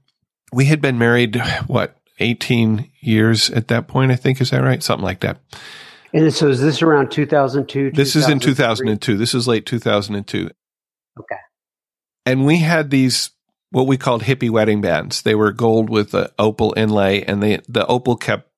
[0.54, 4.41] we had been married, what, 18 years at that point, I think.
[4.41, 4.82] Is that right?
[4.82, 5.39] Something like that.
[6.14, 7.91] And so is this around 2002?
[7.91, 9.18] This is in 2002.
[9.18, 10.50] This is late 2002.
[11.20, 11.36] Okay.
[12.26, 13.32] And we had these,
[13.72, 15.24] what we called hippie wedding bands.
[15.24, 18.50] They were gold with the opal inlay and they, the opal kept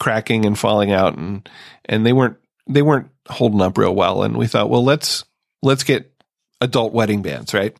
[0.00, 1.48] cracking and falling out and,
[1.84, 2.36] and they weren't,
[2.68, 4.24] they weren't holding up real well.
[4.24, 5.24] And we thought, well, let's,
[5.62, 6.12] let's get
[6.60, 7.76] adult wedding bands, right?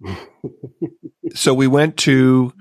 [1.34, 2.52] so we went to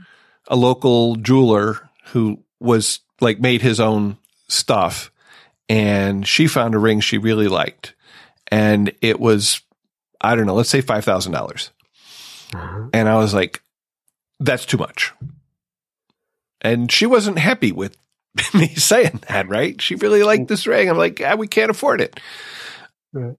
[0.50, 5.12] a local jeweler who was like made his own stuff
[5.70, 7.96] and she found a ring she really liked
[8.52, 9.62] and it was
[10.20, 11.70] i don't know let's say $5000.
[12.54, 12.90] Uh-huh.
[12.92, 13.62] and i was like
[14.40, 15.14] that's too much.
[16.62, 17.98] And she wasn't happy with
[18.54, 19.82] me saying that right?
[19.82, 20.90] She really liked this ring.
[20.90, 22.20] I'm like ah, we can't afford it.
[23.12, 23.36] Right.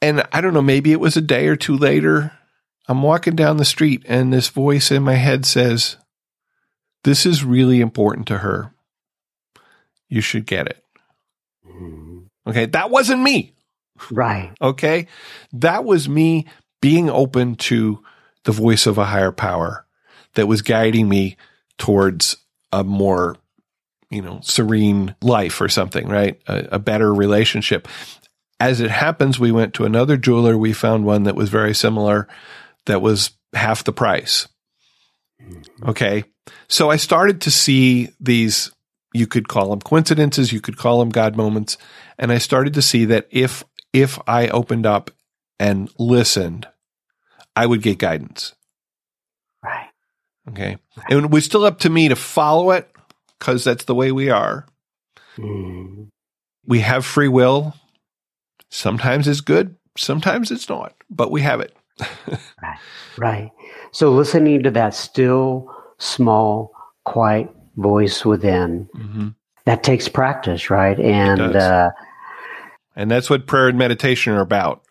[0.00, 2.32] and i don't know maybe it was a day or two later
[2.88, 5.98] i'm walking down the street and this voice in my head says
[7.04, 8.72] this is really important to her.
[10.08, 10.84] You should get it.
[11.66, 12.18] Mm-hmm.
[12.46, 12.66] Okay.
[12.66, 13.54] That wasn't me.
[14.10, 14.52] Right.
[14.60, 15.06] Okay.
[15.52, 16.46] That was me
[16.80, 18.02] being open to
[18.44, 19.86] the voice of a higher power
[20.34, 21.36] that was guiding me
[21.78, 22.36] towards
[22.72, 23.36] a more,
[24.10, 26.40] you know, serene life or something, right?
[26.46, 27.86] A, a better relationship.
[28.58, 30.56] As it happens, we went to another jeweler.
[30.56, 32.28] We found one that was very similar,
[32.86, 34.48] that was half the price.
[35.42, 35.88] Mm-hmm.
[35.90, 36.24] Okay.
[36.68, 38.72] So I started to see these,
[39.12, 41.78] you could call them coincidences, you could call them God moments.
[42.18, 45.10] And I started to see that if, if I opened up
[45.58, 46.66] and listened,
[47.54, 48.54] I would get guidance.
[49.62, 49.88] Right.
[50.48, 50.78] Okay.
[51.08, 52.90] And it was still up to me to follow it
[53.38, 54.66] because that's the way we are.
[55.36, 56.08] Mm.
[56.66, 57.74] We have free will.
[58.70, 61.76] Sometimes it's good, sometimes it's not, but we have it.
[62.62, 62.78] right.
[63.18, 63.50] Right.
[63.92, 65.70] So listening to that still
[66.02, 66.72] small,
[67.04, 68.88] quiet voice within.
[68.96, 69.28] Mm-hmm.
[69.64, 70.98] That takes practice, right?
[70.98, 71.90] And uh,
[72.96, 74.82] and that's what prayer and meditation are about.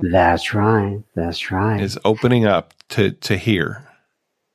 [0.00, 1.02] That's right.
[1.14, 1.80] That's right.
[1.80, 3.88] Is opening up to to hear.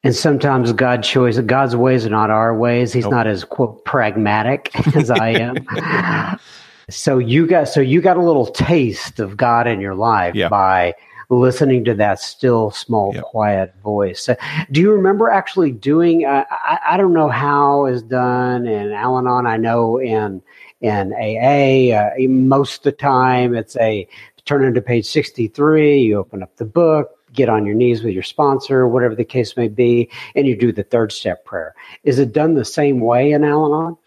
[0.01, 2.93] And sometimes God's choice, God's ways are not our ways.
[2.93, 3.11] He's nope.
[3.11, 6.39] not as quote pragmatic as I am.
[6.89, 10.47] so you got so you got a little taste of God in your life yeah.
[10.47, 10.93] by
[11.29, 13.23] listening to that still small yep.
[13.23, 14.35] quiet voice uh,
[14.71, 19.45] do you remember actually doing uh, I, I don't know how is done in al-anon
[19.45, 20.41] i know in
[20.81, 24.07] in aa uh, most of the time it's a
[24.45, 28.23] turn into page 63 you open up the book get on your knees with your
[28.23, 31.75] sponsor, whatever the case may be, and you do the third step prayer.
[32.03, 33.97] Is it done the same way in Al Anon?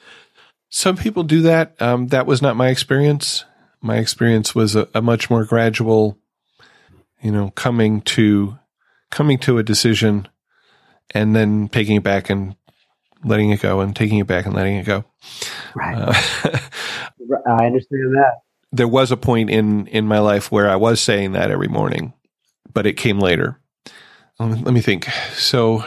[0.68, 1.80] Some people do that.
[1.80, 3.44] Um, that was not my experience.
[3.80, 6.18] My experience was a, a much more gradual,
[7.22, 8.58] you know, coming to
[9.10, 10.28] coming to a decision
[11.10, 12.56] and then taking it back and
[13.24, 15.04] letting it go and taking it back and letting it go.
[15.74, 15.96] Right.
[15.96, 16.12] Uh,
[17.46, 18.40] I understand that.
[18.72, 22.14] There was a point in in my life where I was saying that every morning,
[22.72, 23.58] but it came later.
[24.38, 25.04] Um, let me think.
[25.34, 25.84] So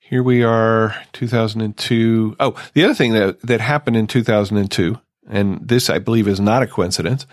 [0.00, 2.36] here we are, 2002.
[2.40, 4.98] Oh, the other thing that that happened in 2002,
[5.28, 7.26] and this I believe is not a coincidence,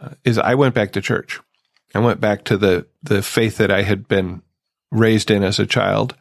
[0.00, 1.40] uh, is I went back to church.
[1.94, 4.42] I went back to the the faith that I had been
[4.90, 6.14] raised in as a child.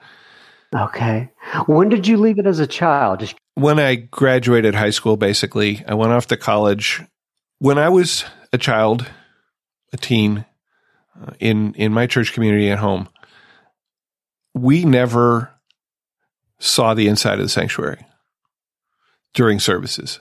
[0.74, 1.30] Okay.
[1.66, 3.34] When did you leave it as a child?
[3.56, 7.02] When I graduated high school, basically, I went off to college.
[7.60, 9.06] When I was a child,
[9.92, 10.46] a teen,
[11.22, 13.10] uh, in in my church community at home,
[14.54, 15.52] we never
[16.60, 18.06] saw the inside of the sanctuary
[19.34, 20.20] during services.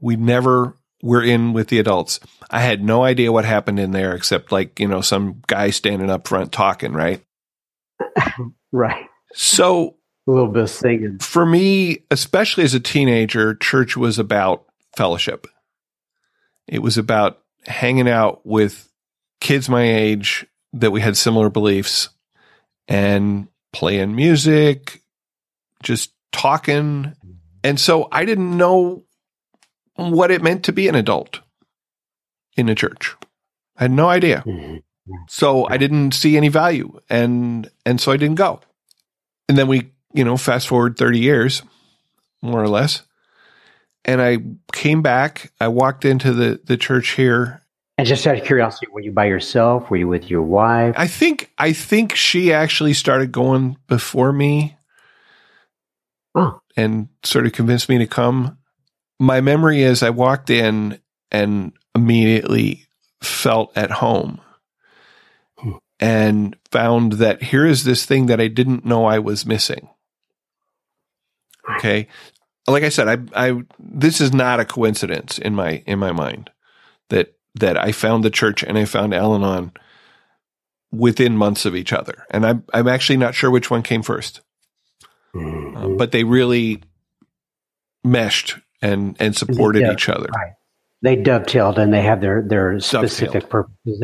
[0.00, 2.20] We never were in with the adults.
[2.50, 6.10] I had no idea what happened in there except like, you know, some guy standing
[6.10, 7.22] up front talking, right?
[8.72, 9.06] right.
[9.32, 9.96] So
[10.26, 11.18] a little bit of singing.
[11.18, 14.64] For me, especially as a teenager, church was about
[14.96, 15.46] fellowship.
[16.66, 18.90] It was about hanging out with
[19.40, 22.10] kids my age that we had similar beliefs
[22.88, 25.02] and playing music,
[25.82, 27.14] just talking.
[27.64, 29.04] And so I didn't know
[29.98, 31.40] what it meant to be an adult
[32.56, 33.16] in a church.
[33.76, 34.42] I had no idea.
[34.46, 34.76] Mm-hmm.
[35.28, 38.60] So I didn't see any value and and so I didn't go.
[39.48, 41.62] And then we, you know, fast forward 30 years
[42.42, 43.02] more or less.
[44.04, 44.38] And I
[44.72, 47.62] came back, I walked into the the church here
[47.98, 49.90] and just out of curiosity, were you by yourself?
[49.90, 50.94] Were you with your wife?
[50.96, 54.76] I think I think she actually started going before me.
[56.36, 56.60] Oh.
[56.76, 58.57] And sort of convinced me to come.
[59.18, 61.00] My memory is I walked in
[61.30, 62.86] and immediately
[63.22, 64.40] felt at home
[66.00, 69.88] and found that here is this thing that I didn't know I was missing.
[71.76, 72.06] Okay.
[72.66, 76.50] Like I said, I, I, this is not a coincidence in my, in my mind
[77.08, 79.72] that, that I found the church and I found Al Anon
[80.92, 82.26] within months of each other.
[82.30, 84.40] And I'm, I'm actually not sure which one came 1st
[85.34, 85.76] mm-hmm.
[85.76, 86.82] uh, but they really
[88.04, 90.28] meshed and, and supported yeah, each other.
[90.34, 90.57] Right
[91.02, 94.02] they dovetailed and they have their their specific purposes.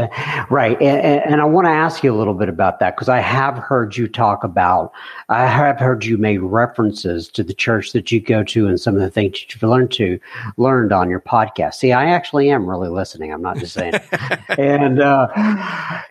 [0.49, 3.18] Right and, and i want to ask you a little bit about that because i
[3.18, 4.92] have heard you talk about
[5.28, 8.95] i have heard you make references to the church that you go to and some
[8.95, 10.18] of the things that you've learned to
[10.57, 11.74] learned on your podcast.
[11.74, 13.95] See i actually am really listening i'm not just saying.
[14.57, 15.28] And uh,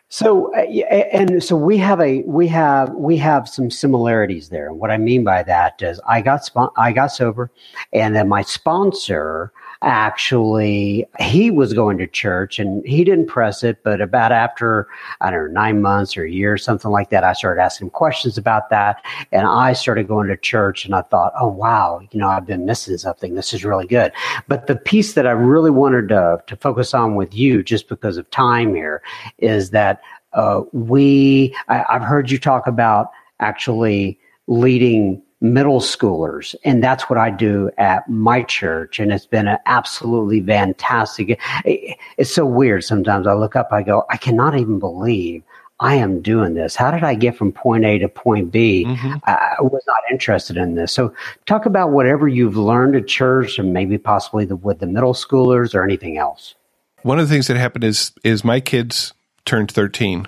[0.09, 4.67] so and so we have a we have we have some similarities there.
[4.67, 7.51] And what i mean by that is i got i got sober
[7.93, 9.51] and then my sponsor
[9.84, 14.88] actually he was going to church and he didn't press it but about after
[15.21, 18.38] i don't know nine months or a year something like that i started asking questions
[18.38, 19.03] about that.
[19.31, 22.65] And i started going to church and i thought oh wow you know i've been
[22.65, 23.36] missing something.
[23.36, 24.11] This is really good.
[24.47, 28.17] But the piece that i really wanted to, to focus on with you just because
[28.17, 29.01] of time here
[29.39, 30.01] is that
[30.34, 33.07] uh, we I, i've heard you talk about
[33.39, 36.55] actually leading middle schoolers.
[36.63, 38.97] And that's what I do at my church.
[38.97, 41.39] And it's been an absolutely fantastic.
[41.65, 42.85] It's so weird.
[42.85, 45.43] Sometimes I look up, I go, I cannot even believe
[45.81, 46.77] I am doing this.
[46.77, 48.85] How did I get from point A to point B?
[48.85, 49.15] Mm-hmm.
[49.25, 50.93] I was not interested in this.
[50.93, 51.13] So
[51.45, 55.75] talk about whatever you've learned at church and maybe possibly the, with the middle schoolers
[55.75, 56.55] or anything else.
[57.01, 59.13] One of the things that happened is, is my kids
[59.43, 60.25] turned 13.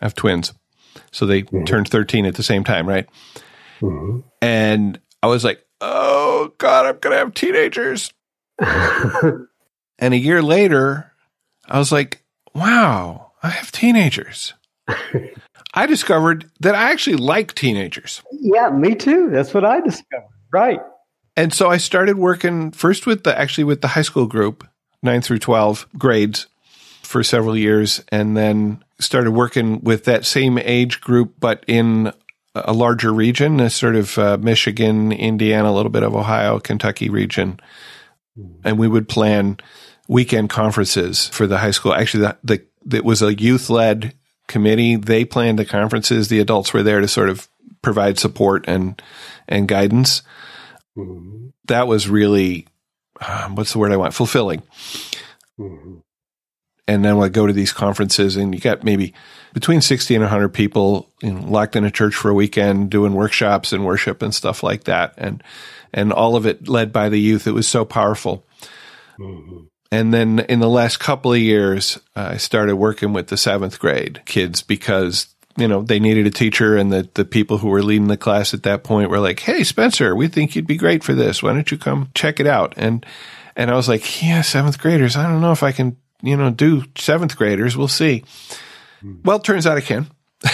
[0.00, 0.54] I have twins.
[1.10, 1.64] So they mm-hmm.
[1.64, 3.08] turned 13 at the same time, right?
[3.84, 4.20] Mm-hmm.
[4.40, 8.12] And I was like, oh God, I'm going to have teenagers.
[8.58, 11.12] and a year later,
[11.66, 12.22] I was like,
[12.54, 14.54] wow, I have teenagers.
[15.74, 18.22] I discovered that I actually like teenagers.
[18.32, 19.30] Yeah, me too.
[19.30, 20.28] That's what I discovered.
[20.52, 20.80] Right.
[21.36, 24.66] And so I started working first with the actually with the high school group,
[25.02, 26.46] 9 through 12 grades
[27.02, 32.12] for several years and then started working with that same age group but in
[32.54, 37.08] a larger region, a sort of uh, Michigan, Indiana, a little bit of Ohio, Kentucky
[37.08, 37.58] region.
[38.64, 39.58] And we would plan
[40.08, 41.94] weekend conferences for the high school.
[41.94, 44.14] Actually, the, the it was a youth led
[44.48, 44.96] committee.
[44.96, 46.28] They planned the conferences.
[46.28, 47.48] The adults were there to sort of
[47.82, 49.00] provide support and
[49.48, 50.22] and guidance.
[50.96, 51.48] Mm-hmm.
[51.66, 52.66] That was really
[53.20, 54.14] uh, what's the word I want?
[54.14, 54.62] Fulfilling.
[55.56, 55.98] Mm-hmm.
[56.88, 59.14] and then I go to these conferences and you got maybe
[59.54, 63.14] between 60 and 100 people you know, locked in a church for a weekend doing
[63.14, 65.14] workshops and worship and stuff like that.
[65.16, 65.42] And,
[65.94, 67.46] and all of it led by the youth.
[67.46, 68.44] It was so powerful.
[69.18, 69.60] Mm-hmm.
[69.92, 73.78] And then in the last couple of years, uh, I started working with the seventh
[73.78, 77.82] grade kids because you know, they needed a teacher and the, the people who were
[77.82, 81.04] leading the class at that point were like, Hey, Spencer, we think you'd be great
[81.04, 81.44] for this.
[81.44, 82.74] Why don't you come check it out?
[82.76, 83.06] And,
[83.54, 85.16] and I was like, yeah, seventh graders.
[85.16, 87.76] I don't know if I can, you know, do seventh graders.
[87.76, 88.24] We'll see.
[89.24, 90.06] Well, it turns out I can.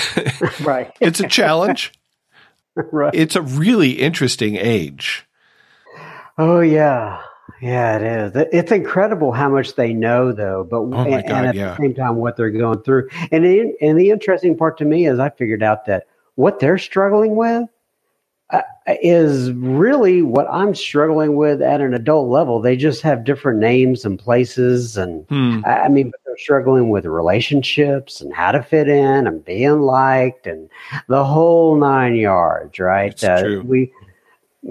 [0.61, 0.93] right.
[1.01, 1.93] it's a challenge.
[2.75, 3.15] right.
[3.15, 5.27] It's a really interesting age.
[6.39, 7.23] Oh yeah.
[7.61, 8.47] Yeah, it is.
[8.53, 10.67] It's incredible how much they know, though.
[10.69, 11.71] But oh and, God, and, at yeah.
[11.71, 13.11] the same time, what they're going through.
[13.31, 17.37] And and the interesting part to me is I figured out that what they're struggling
[17.37, 17.69] with
[18.53, 18.63] uh,
[19.03, 22.61] is really what I'm struggling with at an adult level.
[22.61, 25.61] They just have different names and places, and hmm.
[25.65, 30.69] I mean, they're struggling with relationships and how to fit in and being liked and
[31.09, 32.79] the whole nine yards.
[32.79, 33.23] Right?
[33.23, 33.93] Uh, we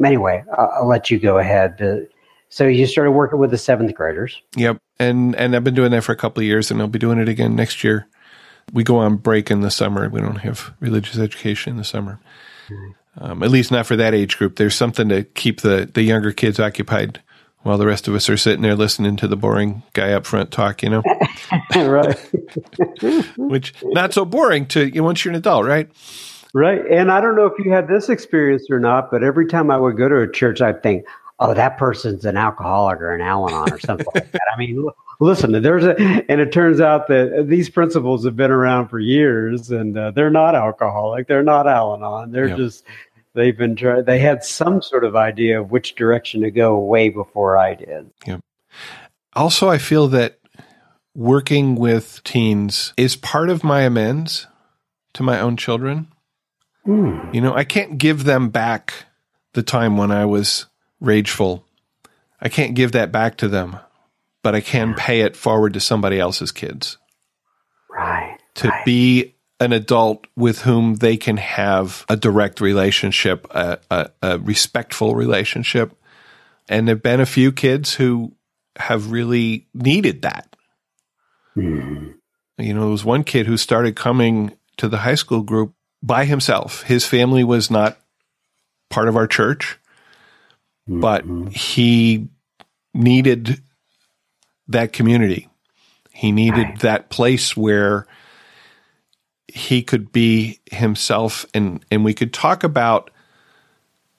[0.04, 0.44] anyway.
[0.58, 1.76] I'll, I'll let you go ahead.
[1.78, 2.10] But,
[2.50, 4.42] so you started working with the seventh graders.
[4.56, 7.00] Yep, and and I've been doing that for a couple of years, and I'll be
[7.00, 8.08] doing it again next year.
[8.74, 10.10] We go on break in the summer.
[10.10, 12.20] We don't have religious education in the summer,
[12.68, 12.92] mm-hmm.
[13.20, 14.56] Um, at least not for that age group.
[14.56, 17.22] There's something to keep the the younger kids occupied
[17.62, 20.52] while the rest of us are sitting there listening to the boring guy up front
[20.52, 20.82] talk.
[20.82, 21.04] You know,
[21.76, 22.18] right?
[23.38, 25.90] Which not so boring to you know, once you're an adult, right?
[26.54, 26.82] Right.
[26.90, 29.78] And I don't know if you had this experience or not, but every time I
[29.78, 31.06] would go to a church, I'd think,
[31.40, 34.42] oh, that person's an alcoholic or an Al-Anon or something like that.
[34.52, 34.90] I mean,
[35.20, 39.70] listen, there's a, and it turns out that these principles have been around for years,
[39.72, 42.58] and uh, they're not alcoholic, they're not Al-Anon, they're yep.
[42.58, 42.84] just
[43.40, 44.04] they've been trying.
[44.04, 48.12] They had some sort of idea of which direction to go way before I did.
[48.28, 48.42] Yep.
[49.34, 50.40] Also, I feel that
[51.16, 54.48] working with teens is part of my amends
[55.14, 56.08] to my own children.
[56.86, 57.34] Mm.
[57.34, 59.06] You know, I can't give them back
[59.54, 60.66] the time when I was
[61.00, 61.66] rageful.
[62.42, 63.78] I can't give that back to them,
[64.44, 66.98] but I can pay it forward to somebody else's kids.
[67.90, 68.38] Right.
[68.56, 68.86] To right.
[68.86, 75.16] be an adult with whom they can have a direct relationship, a, a, a respectful
[75.16, 75.94] relationship.
[76.68, 78.34] And there have been a few kids who
[78.78, 80.56] have really needed that.
[81.58, 82.16] Mm.
[82.58, 86.26] You know, there was one kid who started coming to the high school group by
[86.26, 86.84] himself.
[86.84, 87.98] His family was not
[88.90, 89.80] part of our church
[90.90, 91.50] but mm-hmm.
[91.50, 92.28] he
[92.96, 93.62] needed
[94.68, 95.48] that community.
[96.12, 98.08] He needed that place where
[99.54, 103.10] he could be himself and and we could talk about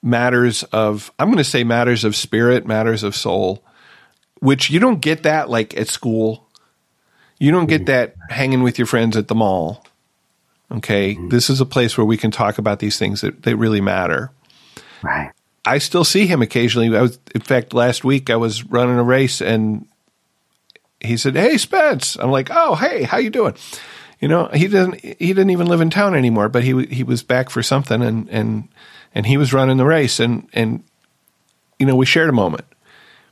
[0.02, 3.64] matters of I'm going to say matters of spirit, matters of soul,
[4.40, 6.46] which you don't get that like at school.
[7.38, 7.92] You don't get mm-hmm.
[7.92, 9.84] that hanging with your friends at the mall.
[10.72, 11.28] Okay, mm-hmm.
[11.28, 14.30] this is a place where we can talk about these things that, that really matter.
[15.02, 15.32] Right.
[15.64, 16.96] I still see him occasionally.
[16.96, 19.86] I was, in fact, last week I was running a race and
[21.00, 23.54] he said, "Hey, Spence." I'm like, "Oh, hey, how you doing?"
[24.20, 27.22] You know, he doesn't he didn't even live in town anymore, but he he was
[27.22, 28.68] back for something and and
[29.14, 30.84] and he was running the race and and
[31.78, 32.66] you know, we shared a moment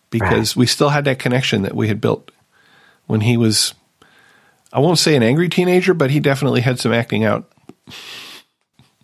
[0.09, 0.61] because right.
[0.61, 2.31] we still had that connection that we had built
[3.07, 3.75] when he was
[4.73, 7.51] I won't say an angry teenager, but he definitely had some acting out.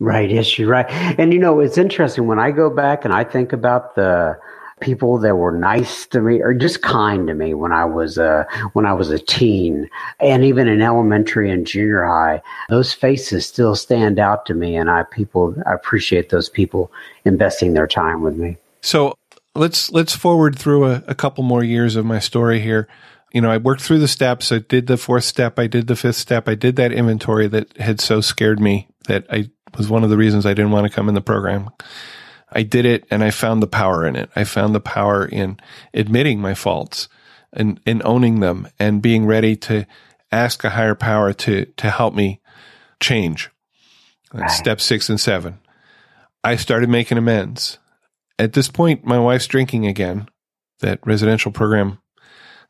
[0.01, 0.31] Right.
[0.31, 0.87] Yes, you're right.
[0.91, 4.39] And you know, it's interesting when I go back and I think about the
[4.85, 8.47] people that were nice to me or just kind to me when I was a
[8.75, 9.89] when I was a teen
[10.21, 14.91] and even in elementary and junior high those faces still stand out to me and
[14.91, 16.93] I people I appreciate those people
[17.25, 18.59] investing their time with me.
[18.83, 19.15] So
[19.55, 22.87] let's let's forward through a, a couple more years of my story here.
[23.33, 24.53] You know, I worked through the steps.
[24.53, 25.59] I did the fourth step.
[25.59, 26.47] I did the fifth step.
[26.47, 30.19] I did that inventory that had so scared me that I was one of the
[30.19, 31.71] reasons I didn't want to come in the program.
[32.55, 34.31] I did it and I found the power in it.
[34.37, 35.59] I found the power in
[35.93, 37.09] admitting my faults
[37.53, 39.87] and, and owning them and being ready to
[40.31, 42.41] ask a higher power to, to help me
[43.01, 43.51] change.
[44.33, 44.51] Right.
[44.51, 45.59] Step six and seven.
[46.43, 47.79] I started making amends.
[48.39, 50.29] At this point, my wife's drinking again.
[50.81, 51.99] That residential program,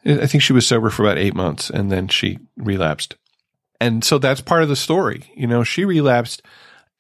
[0.05, 3.17] I think she was sober for about eight months and then she relapsed.
[3.81, 5.33] And so that's part of the story.
[5.35, 6.43] You know, she relapsed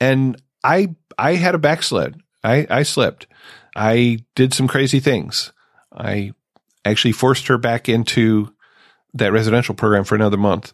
[0.00, 2.20] and I I had a backslid.
[2.44, 3.26] I, I slipped.
[3.74, 5.52] I did some crazy things.
[5.92, 6.32] I
[6.84, 8.54] actually forced her back into
[9.14, 10.72] that residential program for another month.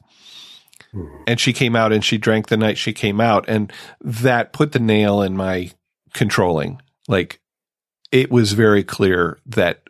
[0.93, 1.07] Hmm.
[1.27, 3.45] And she came out and she drank the night she came out.
[3.49, 5.71] And that put the nail in my
[6.13, 6.83] controlling.
[7.09, 7.41] Like
[8.11, 9.89] it was very clear that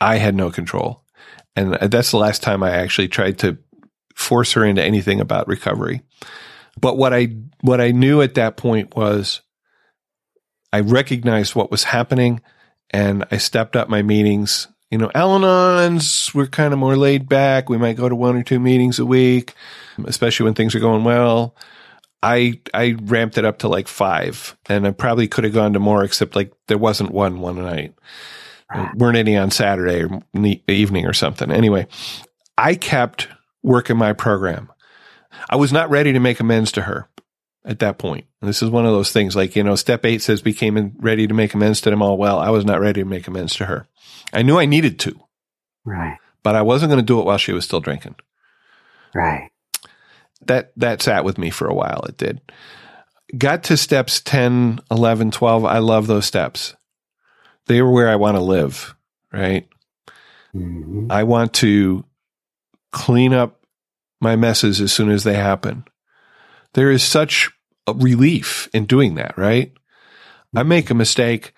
[0.00, 1.02] I had no control.
[1.54, 3.56] And that's the last time I actually tried to
[4.14, 6.02] force her into anything about recovery.
[6.78, 7.28] But what I
[7.62, 9.40] what I knew at that point was
[10.72, 12.40] I recognized what was happening
[12.90, 14.68] and I stepped up my meetings.
[14.90, 17.68] You know, Al-Anons, we're kind of more laid back.
[17.68, 19.54] We might go to one or two meetings a week,
[20.04, 21.56] especially when things are going well.
[22.22, 25.80] I I ramped it up to like five, and I probably could have gone to
[25.80, 27.94] more, except like there wasn't one one night.
[28.72, 30.22] There weren't any on Saturday or
[30.66, 31.50] evening or something.
[31.50, 31.86] Anyway,
[32.56, 33.28] I kept
[33.62, 34.72] working my program.
[35.50, 37.08] I was not ready to make amends to her
[37.66, 38.26] at that point.
[38.40, 40.76] And this is one of those things like, you know, step eight says we came
[40.76, 42.16] in ready to make amends to them all.
[42.16, 43.86] Well, I was not ready to make amends to her.
[44.32, 45.20] I knew I needed to.
[45.84, 46.16] Right.
[46.44, 48.14] But I wasn't going to do it while she was still drinking.
[49.14, 49.50] Right.
[50.46, 52.04] That, that sat with me for a while.
[52.08, 52.40] It did.
[53.36, 55.64] Got to steps 10, 11, 12.
[55.64, 56.76] I love those steps.
[57.66, 58.94] They were where I want to live.
[59.32, 59.68] Right.
[60.54, 61.10] Mm-hmm.
[61.10, 62.04] I want to
[62.92, 63.66] clean up
[64.20, 65.84] my messes as soon as they happen.
[66.74, 67.50] There is such
[67.94, 69.72] relief in doing that, right?
[70.54, 71.52] I make a mistake.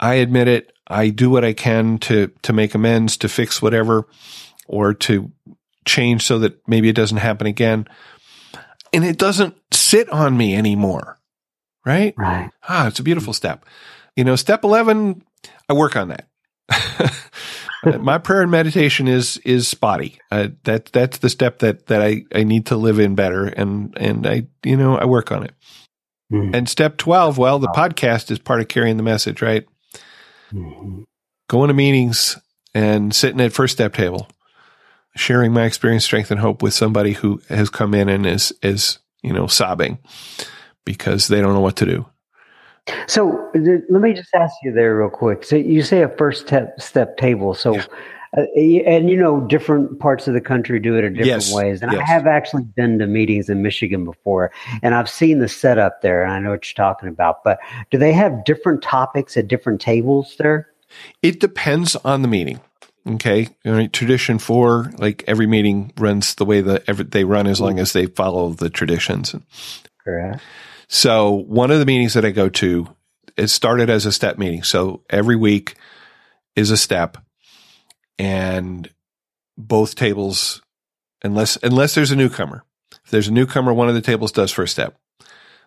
[0.00, 0.72] I admit it.
[0.86, 4.06] I do what I can to, to make amends, to fix whatever,
[4.66, 5.32] or to
[5.84, 7.86] change so that maybe it doesn't happen again.
[8.92, 11.18] And it doesn't sit on me anymore.
[11.84, 12.14] Right?
[12.16, 12.50] Right.
[12.68, 13.64] Ah, it's a beautiful step.
[14.16, 15.22] You know, step 11,
[15.68, 16.28] I work on that.
[17.84, 20.18] my prayer and meditation is is spotty.
[20.30, 23.96] Uh, that that's the step that that I I need to live in better, and
[23.98, 25.54] and I you know I work on it.
[26.32, 26.54] Mm-hmm.
[26.54, 29.66] And step twelve, well, the podcast is part of carrying the message, right?
[30.52, 31.02] Mm-hmm.
[31.48, 32.36] Going to meetings
[32.74, 34.28] and sitting at first step table,
[35.16, 38.98] sharing my experience, strength, and hope with somebody who has come in and is is
[39.22, 39.98] you know sobbing
[40.84, 42.06] because they don't know what to do.
[43.06, 45.44] So let me just ask you there real quick.
[45.44, 47.54] So you say a first step step table.
[47.54, 47.86] So, yeah.
[48.36, 48.42] uh,
[48.86, 51.54] and you know, different parts of the country do it in different yes.
[51.54, 51.82] ways.
[51.82, 52.00] And yes.
[52.00, 54.50] I have actually been to meetings in Michigan before,
[54.82, 57.44] and I've seen the setup there, and I know what you're talking about.
[57.44, 57.58] But
[57.90, 60.68] do they have different topics at different tables there?
[61.22, 62.60] It depends on the meeting.
[63.06, 63.48] Okay,
[63.92, 68.04] tradition four, like every meeting runs the way that they run as long as they
[68.04, 69.34] follow the traditions.
[70.04, 70.42] Correct.
[70.88, 72.88] So one of the meetings that I go to,
[73.36, 74.62] it started as a step meeting.
[74.62, 75.76] So every week
[76.56, 77.18] is a step
[78.18, 78.90] and
[79.56, 80.62] both tables,
[81.22, 82.64] unless, unless there's a newcomer,
[83.04, 84.98] if there's a newcomer, one of the tables does first step.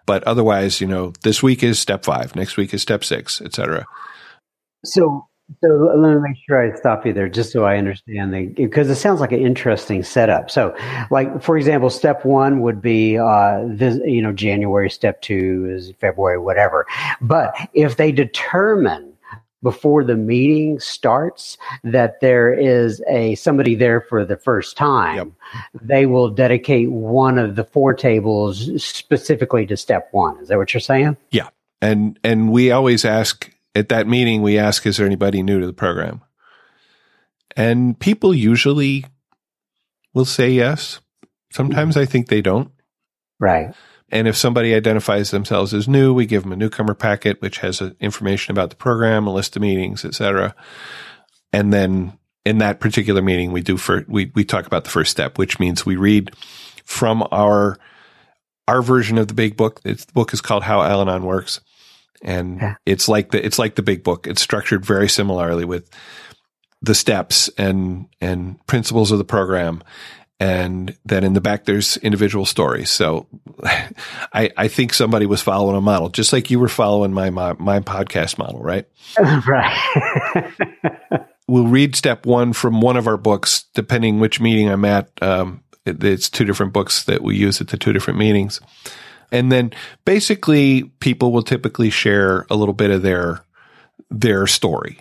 [0.06, 3.86] But otherwise, you know, this week is step five, next week is step six, etc.
[4.84, 5.28] So
[5.60, 8.90] so let me make sure I stop you there, just so I understand the because
[8.90, 10.50] it sounds like an interesting setup.
[10.50, 10.76] So,
[11.10, 14.90] like for example, step one would be uh, this, you know January.
[14.90, 16.86] Step two is February, whatever.
[17.22, 19.14] But if they determine
[19.64, 25.28] before the meeting starts that there is a somebody there for the first time, yep.
[25.82, 30.38] they will dedicate one of the four tables specifically to step one.
[30.40, 31.18] Is that what you're saying?
[31.32, 31.50] Yeah,
[31.82, 35.66] and and we always ask at that meeting, we ask, is there anybody new to
[35.66, 36.22] the program?
[37.56, 39.06] And people usually
[40.14, 41.00] will say yes.
[41.52, 42.72] Sometimes I think they don't.
[43.40, 43.74] Right.
[44.10, 47.82] And if somebody identifies themselves as new, we give them a newcomer packet, which has
[48.00, 50.54] information about the program, a list of meetings, etc.
[51.54, 55.12] And then in that particular meeting, we do for, we, we talk about the first
[55.12, 56.32] step, which means we read
[56.84, 57.78] from our,
[58.68, 59.80] our version of the big book.
[59.86, 61.62] It's, the book is called How Al-Anon Works
[62.24, 62.76] and yeah.
[62.86, 64.28] it's like the it's like the big book.
[64.28, 65.90] It's structured very similarly with
[66.82, 69.84] the steps and and principles of the program
[70.42, 72.90] and then in the back there's individual stories.
[72.90, 73.28] So
[73.64, 77.54] I, I think somebody was following a model, just like you were following my my,
[77.54, 78.88] my podcast model, right?
[79.20, 80.52] right.
[81.48, 85.12] we'll read step one from one of our books, depending which meeting I'm at.
[85.22, 88.60] Um, it, it's two different books that we use at the two different meetings.
[89.32, 89.72] And then
[90.06, 93.44] basically people will typically share a little bit of their,
[94.10, 95.00] their story.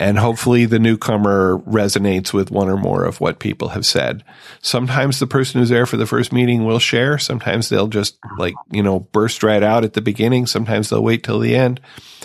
[0.00, 4.24] And hopefully the newcomer resonates with one or more of what people have said.
[4.60, 7.16] Sometimes the person who's there for the first meeting will share.
[7.16, 10.46] Sometimes they'll just like, you know, burst right out at the beginning.
[10.46, 11.80] Sometimes they'll wait till the end.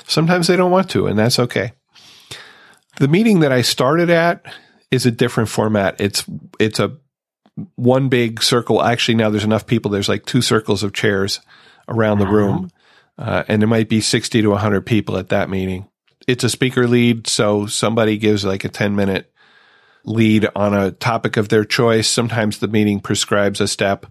[0.07, 1.73] Sometimes they don't want to, and that's okay.
[2.97, 4.43] The meeting that I started at
[4.89, 6.01] is a different format.
[6.01, 6.25] It's,
[6.59, 6.97] it's a
[7.75, 8.81] one big circle.
[8.81, 9.91] Actually, now there's enough people.
[9.91, 11.39] There's like two circles of chairs
[11.87, 12.69] around the room.
[13.17, 15.87] Uh, and there might be 60 to 100 people at that meeting.
[16.27, 17.27] It's a speaker lead.
[17.27, 19.31] So somebody gives like a 10 minute
[20.05, 22.07] lead on a topic of their choice.
[22.07, 24.05] Sometimes the meeting prescribes a step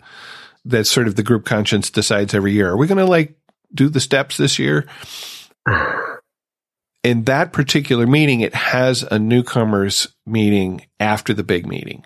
[0.65, 2.69] that sort of the group conscience decides every year.
[2.69, 3.39] Are we going to like
[3.75, 4.87] do the steps this year?
[7.05, 12.05] In that particular meeting, it has a newcomers meeting after the big meeting.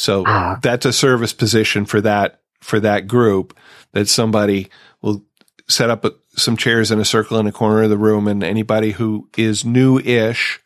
[0.00, 0.58] So ah.
[0.62, 3.56] that's a service position for that for that group
[3.92, 4.70] that somebody
[5.02, 5.22] will
[5.68, 8.42] set up a, some chairs in a circle in a corner of the room and
[8.42, 10.58] anybody who is new-ish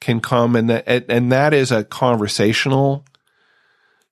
[0.00, 3.04] can come and that and that is a conversational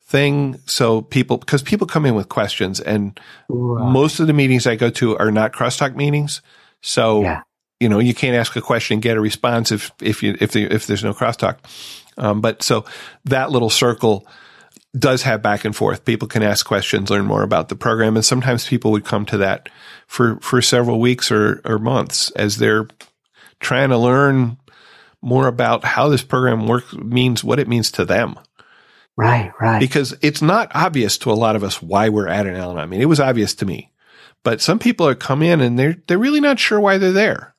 [0.02, 3.18] thing so people because people come in with questions and
[3.48, 3.90] right.
[3.90, 6.42] most of the meetings I go to are not crosstalk meetings
[6.82, 7.42] so yeah.
[7.80, 10.52] you know you can't ask a question and get a response if if you if
[10.52, 11.58] the, if there's no crosstalk
[12.16, 12.84] um, but so
[13.24, 14.26] that little circle
[14.96, 16.04] does have back and forth.
[16.04, 19.38] People can ask questions, learn more about the program, and sometimes people would come to
[19.38, 19.68] that
[20.06, 22.88] for for several weeks or or months as they're
[23.60, 24.56] trying to learn
[25.20, 28.38] more about how this program works, means what it means to them.
[29.16, 29.80] Right, right.
[29.80, 32.82] Because it's not obvious to a lot of us why we're at an Al-Anon.
[32.82, 33.90] I mean, it was obvious to me,
[34.42, 37.54] but some people are come in and they're they're really not sure why they're there.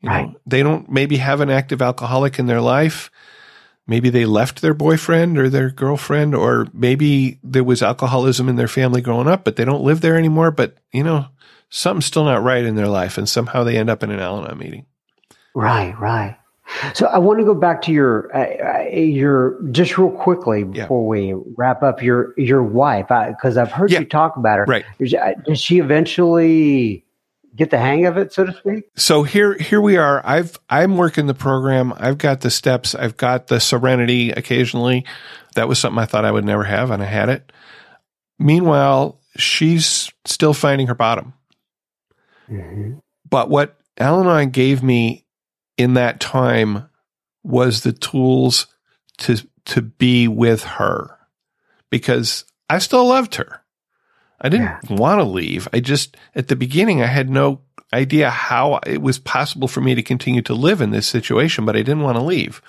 [0.00, 0.28] You right.
[0.28, 3.10] Know, they don't maybe have an active alcoholic in their life
[3.88, 8.68] maybe they left their boyfriend or their girlfriend, or maybe there was alcoholism in their
[8.68, 10.52] family growing up, but they don't live there anymore.
[10.52, 11.26] But, you know,
[11.70, 13.18] something's still not right in their life.
[13.18, 14.86] And somehow they end up in an Al Anon meeting.
[15.54, 16.36] Right, right.
[16.92, 21.16] So I want to go back to your uh, uh your just real quickly before
[21.16, 21.32] yeah.
[21.32, 24.00] we wrap up your your wife because I've heard yeah.
[24.00, 24.64] you talk about her.
[24.66, 24.84] Right?
[25.00, 27.06] Uh, Does she eventually
[27.56, 28.84] get the hang of it, so to speak?
[28.96, 30.24] So here, here we are.
[30.24, 31.92] I've, I'm working the program.
[31.96, 32.94] I've got the steps.
[32.94, 35.04] I've got the serenity occasionally.
[35.54, 37.52] That was something I thought I would never have, and I had it.
[38.38, 41.34] Meanwhile, she's still finding her bottom.
[42.48, 42.98] Mm-hmm.
[43.28, 45.26] But what Al Anon gave me
[45.76, 46.88] in that time
[47.42, 48.66] was the tools
[49.18, 51.18] to to be with her
[51.90, 53.62] because I still loved her.
[54.40, 54.96] I didn't yeah.
[54.96, 55.68] want to leave.
[55.72, 57.60] I just, at the beginning, I had no
[57.92, 61.76] idea how it was possible for me to continue to live in this situation, but
[61.76, 62.62] I didn't want to leave.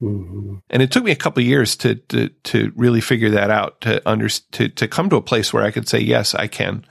[0.00, 0.56] Mm-hmm.
[0.70, 3.80] And it took me a couple of years to, to, to really figure that out,
[3.82, 6.86] to under, to, to come to a place where I could say, yes, I can,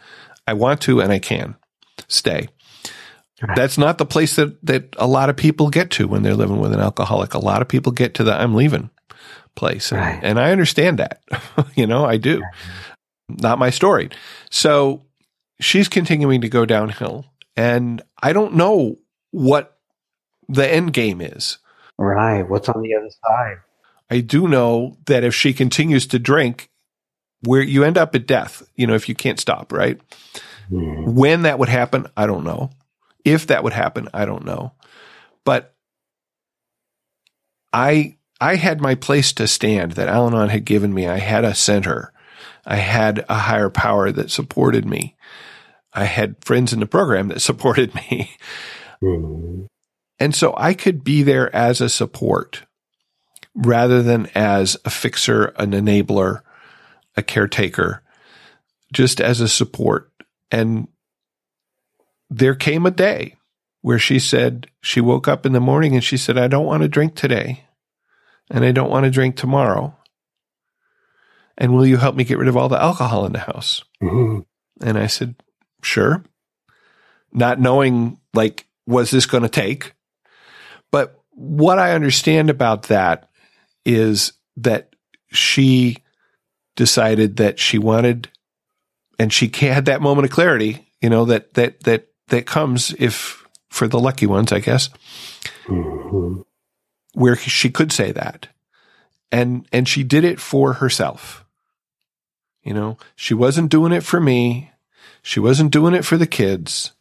[0.45, 1.55] I want to, and I can
[2.07, 2.49] stay.
[3.41, 3.55] Right.
[3.55, 6.59] That's not the place that, that a lot of people get to when they're living
[6.59, 7.33] with an alcoholic.
[7.33, 8.89] A lot of people get to the I'm leaving
[9.55, 9.91] place.
[9.91, 10.19] And, right.
[10.21, 11.21] and I understand that,
[11.75, 12.41] you know, I do.
[12.41, 12.53] Right
[13.30, 14.09] not my story.
[14.49, 15.05] So
[15.59, 17.25] she's continuing to go downhill.
[17.55, 18.97] And I don't know
[19.32, 19.78] what
[20.47, 21.57] the end game is.
[21.97, 22.43] Right.
[22.43, 23.57] What's on the other side?
[24.09, 26.69] I do know that if she continues to drink,
[27.41, 29.99] where you end up at death, you know, if you can't stop, right?
[30.71, 31.13] Mm.
[31.13, 32.71] When that would happen, I don't know.
[33.23, 34.73] If that would happen, I don't know.
[35.43, 35.75] But
[37.73, 41.07] I I had my place to stand that Al Anon had given me.
[41.07, 42.13] I had a center.
[42.68, 45.15] I had a higher power that supported me.
[45.93, 48.32] I had friends in the program that supported me.
[49.01, 49.65] Mm-hmm.
[50.20, 52.63] And so I could be there as a support
[53.55, 56.41] rather than as a fixer, an enabler,
[57.15, 58.03] a caretaker,
[58.91, 60.11] just as a support.
[60.51, 60.88] And
[62.30, 63.36] there came a day
[63.82, 66.84] where she said, she woke up in the morning and she said, I don't want
[66.84, 67.63] to drink today
[68.49, 69.96] and I don't want to drink tomorrow
[71.58, 73.84] and will you help me get rid of all the alcohol in the house?
[74.01, 74.41] Mm-hmm.
[74.82, 75.36] And I said,
[75.82, 76.24] sure.
[77.32, 79.93] Not knowing, like, was this going to take?
[80.91, 83.30] But what I understand about that
[83.86, 84.95] is that
[85.32, 85.97] she
[86.76, 88.30] decided that she wanted,
[89.20, 93.45] and she had that moment of clarity, you know, that, that, that, that comes if,
[93.70, 94.89] for the lucky ones, I guess,
[95.66, 96.41] mm-hmm.
[97.14, 98.47] where she could say that.
[99.32, 101.43] And, and she did it for herself.
[102.68, 104.72] You know, she wasn't doing it for me.
[105.22, 106.91] She wasn't doing it for the kids.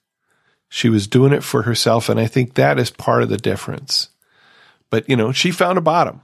[0.68, 2.08] She was doing it for herself.
[2.08, 4.10] And I think that is part of the difference.
[4.90, 6.22] But, you know, she found a bottom.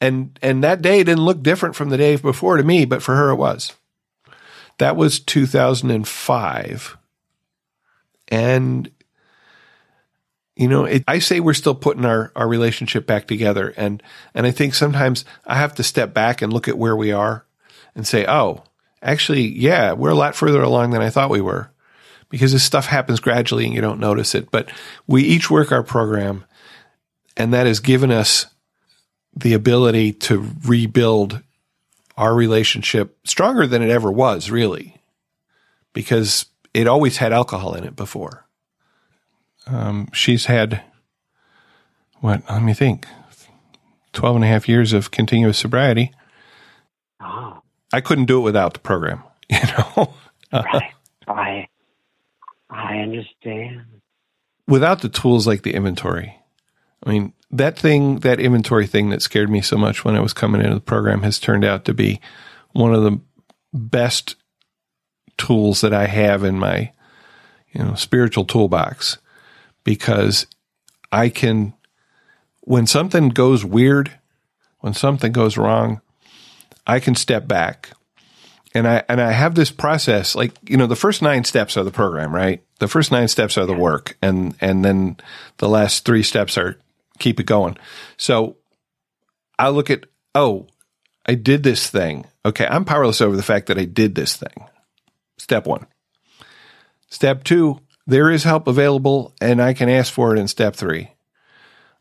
[0.00, 3.14] And, and that day didn't look different from the day before to me, but for
[3.14, 3.74] her it was.
[4.78, 6.96] That was 2005.
[8.28, 8.90] And,
[10.56, 13.74] you know, it, I say we're still putting our, our relationship back together.
[13.76, 14.02] And,
[14.32, 17.44] and I think sometimes I have to step back and look at where we are
[17.94, 18.62] and say, oh,
[19.02, 21.70] actually, yeah, we're a lot further along than I thought we were
[22.28, 24.50] because this stuff happens gradually and you don't notice it.
[24.50, 24.70] But
[25.06, 26.44] we each work our program,
[27.36, 28.46] and that has given us
[29.36, 31.42] the ability to rebuild
[32.16, 35.00] our relationship stronger than it ever was, really,
[35.92, 38.46] because it always had alcohol in it before.
[39.66, 40.82] Um, she's had,
[42.20, 43.06] what, let me think,
[44.12, 46.12] 12 and a half years of continuous sobriety.
[47.20, 47.63] Oh.
[47.94, 50.12] I couldn't do it without the program, you know.
[50.52, 50.92] right.
[51.28, 51.68] I
[52.68, 53.82] I understand.
[54.66, 56.36] Without the tools like the inventory,
[57.04, 60.32] I mean, that thing, that inventory thing that scared me so much when I was
[60.32, 62.20] coming into the program has turned out to be
[62.72, 63.20] one of the
[63.72, 64.34] best
[65.38, 66.90] tools that I have in my,
[67.72, 69.18] you know, spiritual toolbox
[69.84, 70.48] because
[71.12, 71.74] I can,
[72.62, 74.18] when something goes weird,
[74.80, 76.00] when something goes wrong,
[76.86, 77.90] I can step back.
[78.74, 81.84] And I and I have this process like you know the first nine steps are
[81.84, 82.62] the program right?
[82.80, 84.16] The first nine steps are the work.
[84.20, 85.16] And and then
[85.58, 86.76] the last three steps are
[87.20, 87.76] keep it going.
[88.16, 88.56] So
[89.58, 90.66] I look at oh
[91.24, 92.26] I did this thing.
[92.44, 94.66] Okay I'm powerless over the fact that I did this thing.
[95.38, 95.86] Step one.
[97.08, 101.12] Step two there is help available and I can ask for it in step three.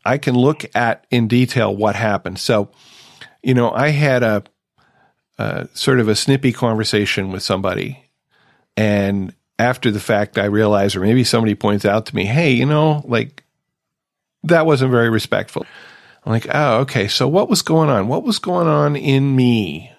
[0.03, 2.39] I can look at in detail what happened.
[2.39, 2.71] So
[3.43, 4.43] you know I had a
[5.37, 8.09] uh, sort of a snippy conversation with somebody,
[8.77, 12.65] and after the fact, I realize, or maybe somebody points out to me, "Hey, you
[12.65, 13.43] know, like
[14.43, 15.65] that wasn't very respectful."
[16.25, 17.07] I'm like, "Oh, okay.
[17.07, 18.07] So what was going on?
[18.07, 19.91] What was going on in me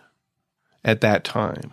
[0.85, 1.73] at that time?"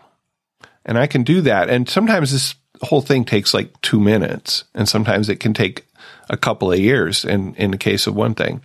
[0.85, 1.69] And I can do that.
[1.69, 5.85] And sometimes this whole thing takes like two minutes, and sometimes it can take
[6.29, 7.25] a couple of years.
[7.25, 8.61] In in the case of one thing,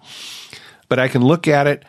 [0.88, 1.84] but I can look at it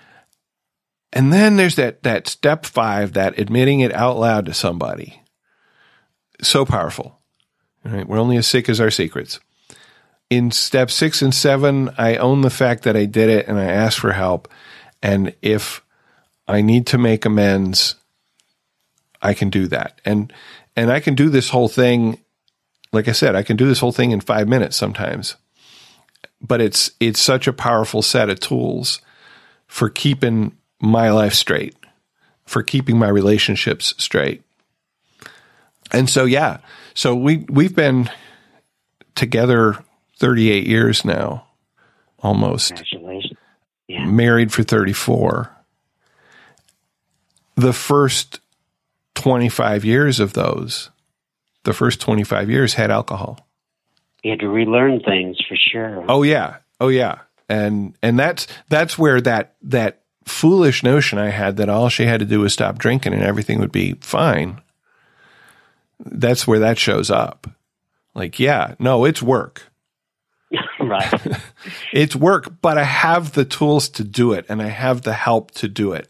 [1.13, 5.21] and then there's that, that step five, that admitting it out loud to somebody.
[6.41, 7.19] So powerful.
[7.83, 8.07] Right?
[8.07, 9.39] We're only as sick as our secrets.
[10.29, 13.65] In step six and seven, I own the fact that I did it and I
[13.65, 14.49] ask for help.
[15.01, 15.81] And if
[16.47, 17.95] I need to make amends,
[19.21, 20.01] I can do that.
[20.03, 20.33] And,
[20.75, 22.19] and I can do this whole thing.
[22.91, 25.35] Like I said, I can do this whole thing in five minutes sometimes,
[26.41, 29.01] but it's, it's such a powerful set of tools
[29.67, 31.75] for keeping my life straight,
[32.45, 34.43] for keeping my relationships straight.
[35.91, 36.59] And so, yeah,
[36.93, 38.09] so we, we've been
[39.15, 39.77] together
[40.17, 41.47] 38 years now,
[42.19, 42.75] almost.
[42.75, 43.39] Congratulations.
[43.87, 44.05] Yeah.
[44.05, 45.49] Married for 34.
[47.55, 48.39] The first
[49.15, 50.89] 25 years of those,
[51.63, 53.47] the first 25 years had alcohol.
[54.23, 56.05] You had to relearn things for sure.
[56.07, 56.57] Oh yeah.
[56.79, 57.19] Oh yeah.
[57.49, 62.19] And and that's that's where that that foolish notion I had that all she had
[62.19, 64.61] to do was stop drinking and everything would be fine.
[65.99, 67.47] That's where that shows up.
[68.13, 69.63] Like, yeah, no, it's work.
[70.79, 71.39] right.
[71.93, 75.51] it's work, but I have the tools to do it and I have the help
[75.51, 76.09] to do it.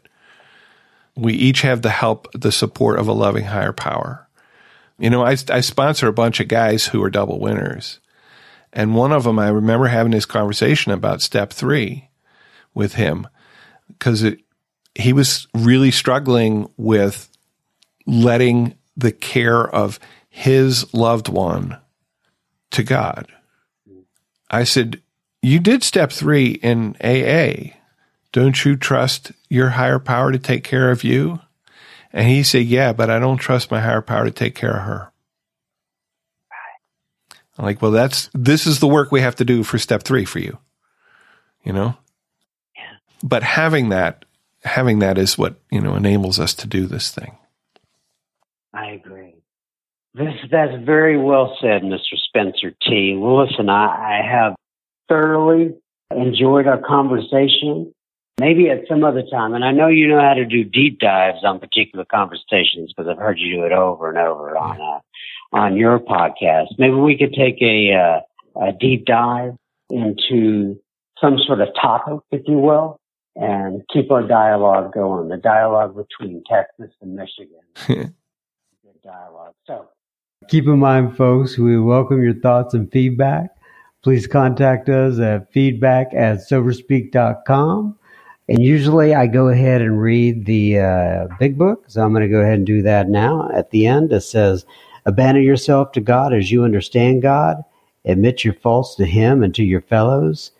[1.16, 4.28] We each have the help, the support of a loving higher power.
[4.98, 8.00] You know, I, I sponsor a bunch of guys who are double winners.
[8.72, 12.10] And one of them, I remember having this conversation about step three
[12.74, 13.26] with him
[13.88, 14.40] because it
[14.94, 17.28] he was really struggling with
[18.06, 21.78] letting the care of his loved one
[22.72, 23.26] to God.
[24.50, 25.00] I said,
[25.42, 27.74] You did step three in AA.
[28.32, 31.40] Don't you trust your higher power to take care of you?
[32.12, 34.82] And he said, Yeah, but I don't trust my higher power to take care of
[34.82, 35.12] her.
[37.56, 40.24] I'm like, Well, that's this is the work we have to do for step three
[40.24, 40.58] for you.
[41.62, 41.96] You know?
[43.22, 44.24] But having that
[44.64, 47.36] having that is what you know enables us to do this thing.
[48.72, 49.34] I agree.
[50.14, 53.16] This that's very well said mr spencer t.
[53.16, 54.54] Well listen i, I have
[55.08, 55.74] thoroughly
[56.14, 57.92] enjoyed our conversation
[58.40, 59.54] maybe at some other time.
[59.54, 63.18] And i know you know how to do deep dives on particular conversations because i've
[63.18, 65.00] heard you do it over and over on uh,
[65.52, 66.66] on your podcast.
[66.78, 68.20] Maybe we could take a uh,
[68.60, 69.54] a deep dive
[69.90, 70.78] into
[71.20, 72.98] some sort of topic if you will
[73.38, 75.28] and keep our dialogue going.
[75.28, 77.60] The dialogue between Texas and Michigan.
[77.86, 79.54] Good dialogue.
[79.66, 79.88] So
[80.48, 83.50] keep in mind, folks, we welcome your thoughts and feedback.
[84.02, 87.96] Please contact us at feedback at soberspeak.com.
[88.48, 91.84] And usually I go ahead and read the uh, big book.
[91.88, 93.50] So I'm going to go ahead and do that now.
[93.54, 94.64] At the end, it says,
[95.04, 97.62] Abandon yourself to God as you understand God.
[98.04, 100.50] Admit your faults to Him and to your fellows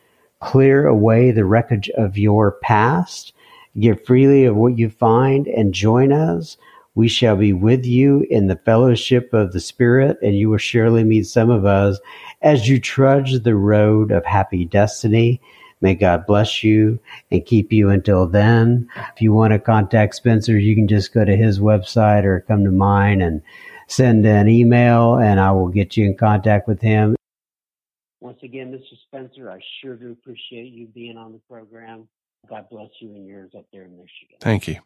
[0.41, 3.33] Clear away the wreckage of your past.
[3.79, 6.57] Give freely of what you find and join us.
[6.95, 11.05] We shall be with you in the fellowship of the Spirit, and you will surely
[11.05, 11.99] meet some of us
[12.43, 15.41] as you trudge the road of happy destiny.
[15.81, 16.99] May God bless you
[17.31, 18.89] and keep you until then.
[19.15, 22.65] If you want to contact Spencer, you can just go to his website or come
[22.65, 23.43] to mine and
[23.87, 27.18] send an email, and I will get you in contact with him.
[28.21, 28.99] Once again, Mr.
[29.07, 32.09] Spencer, I sure do appreciate you being on the program.
[32.49, 34.39] God bless you and yours up there in Michigan.
[34.41, 34.81] Thank you.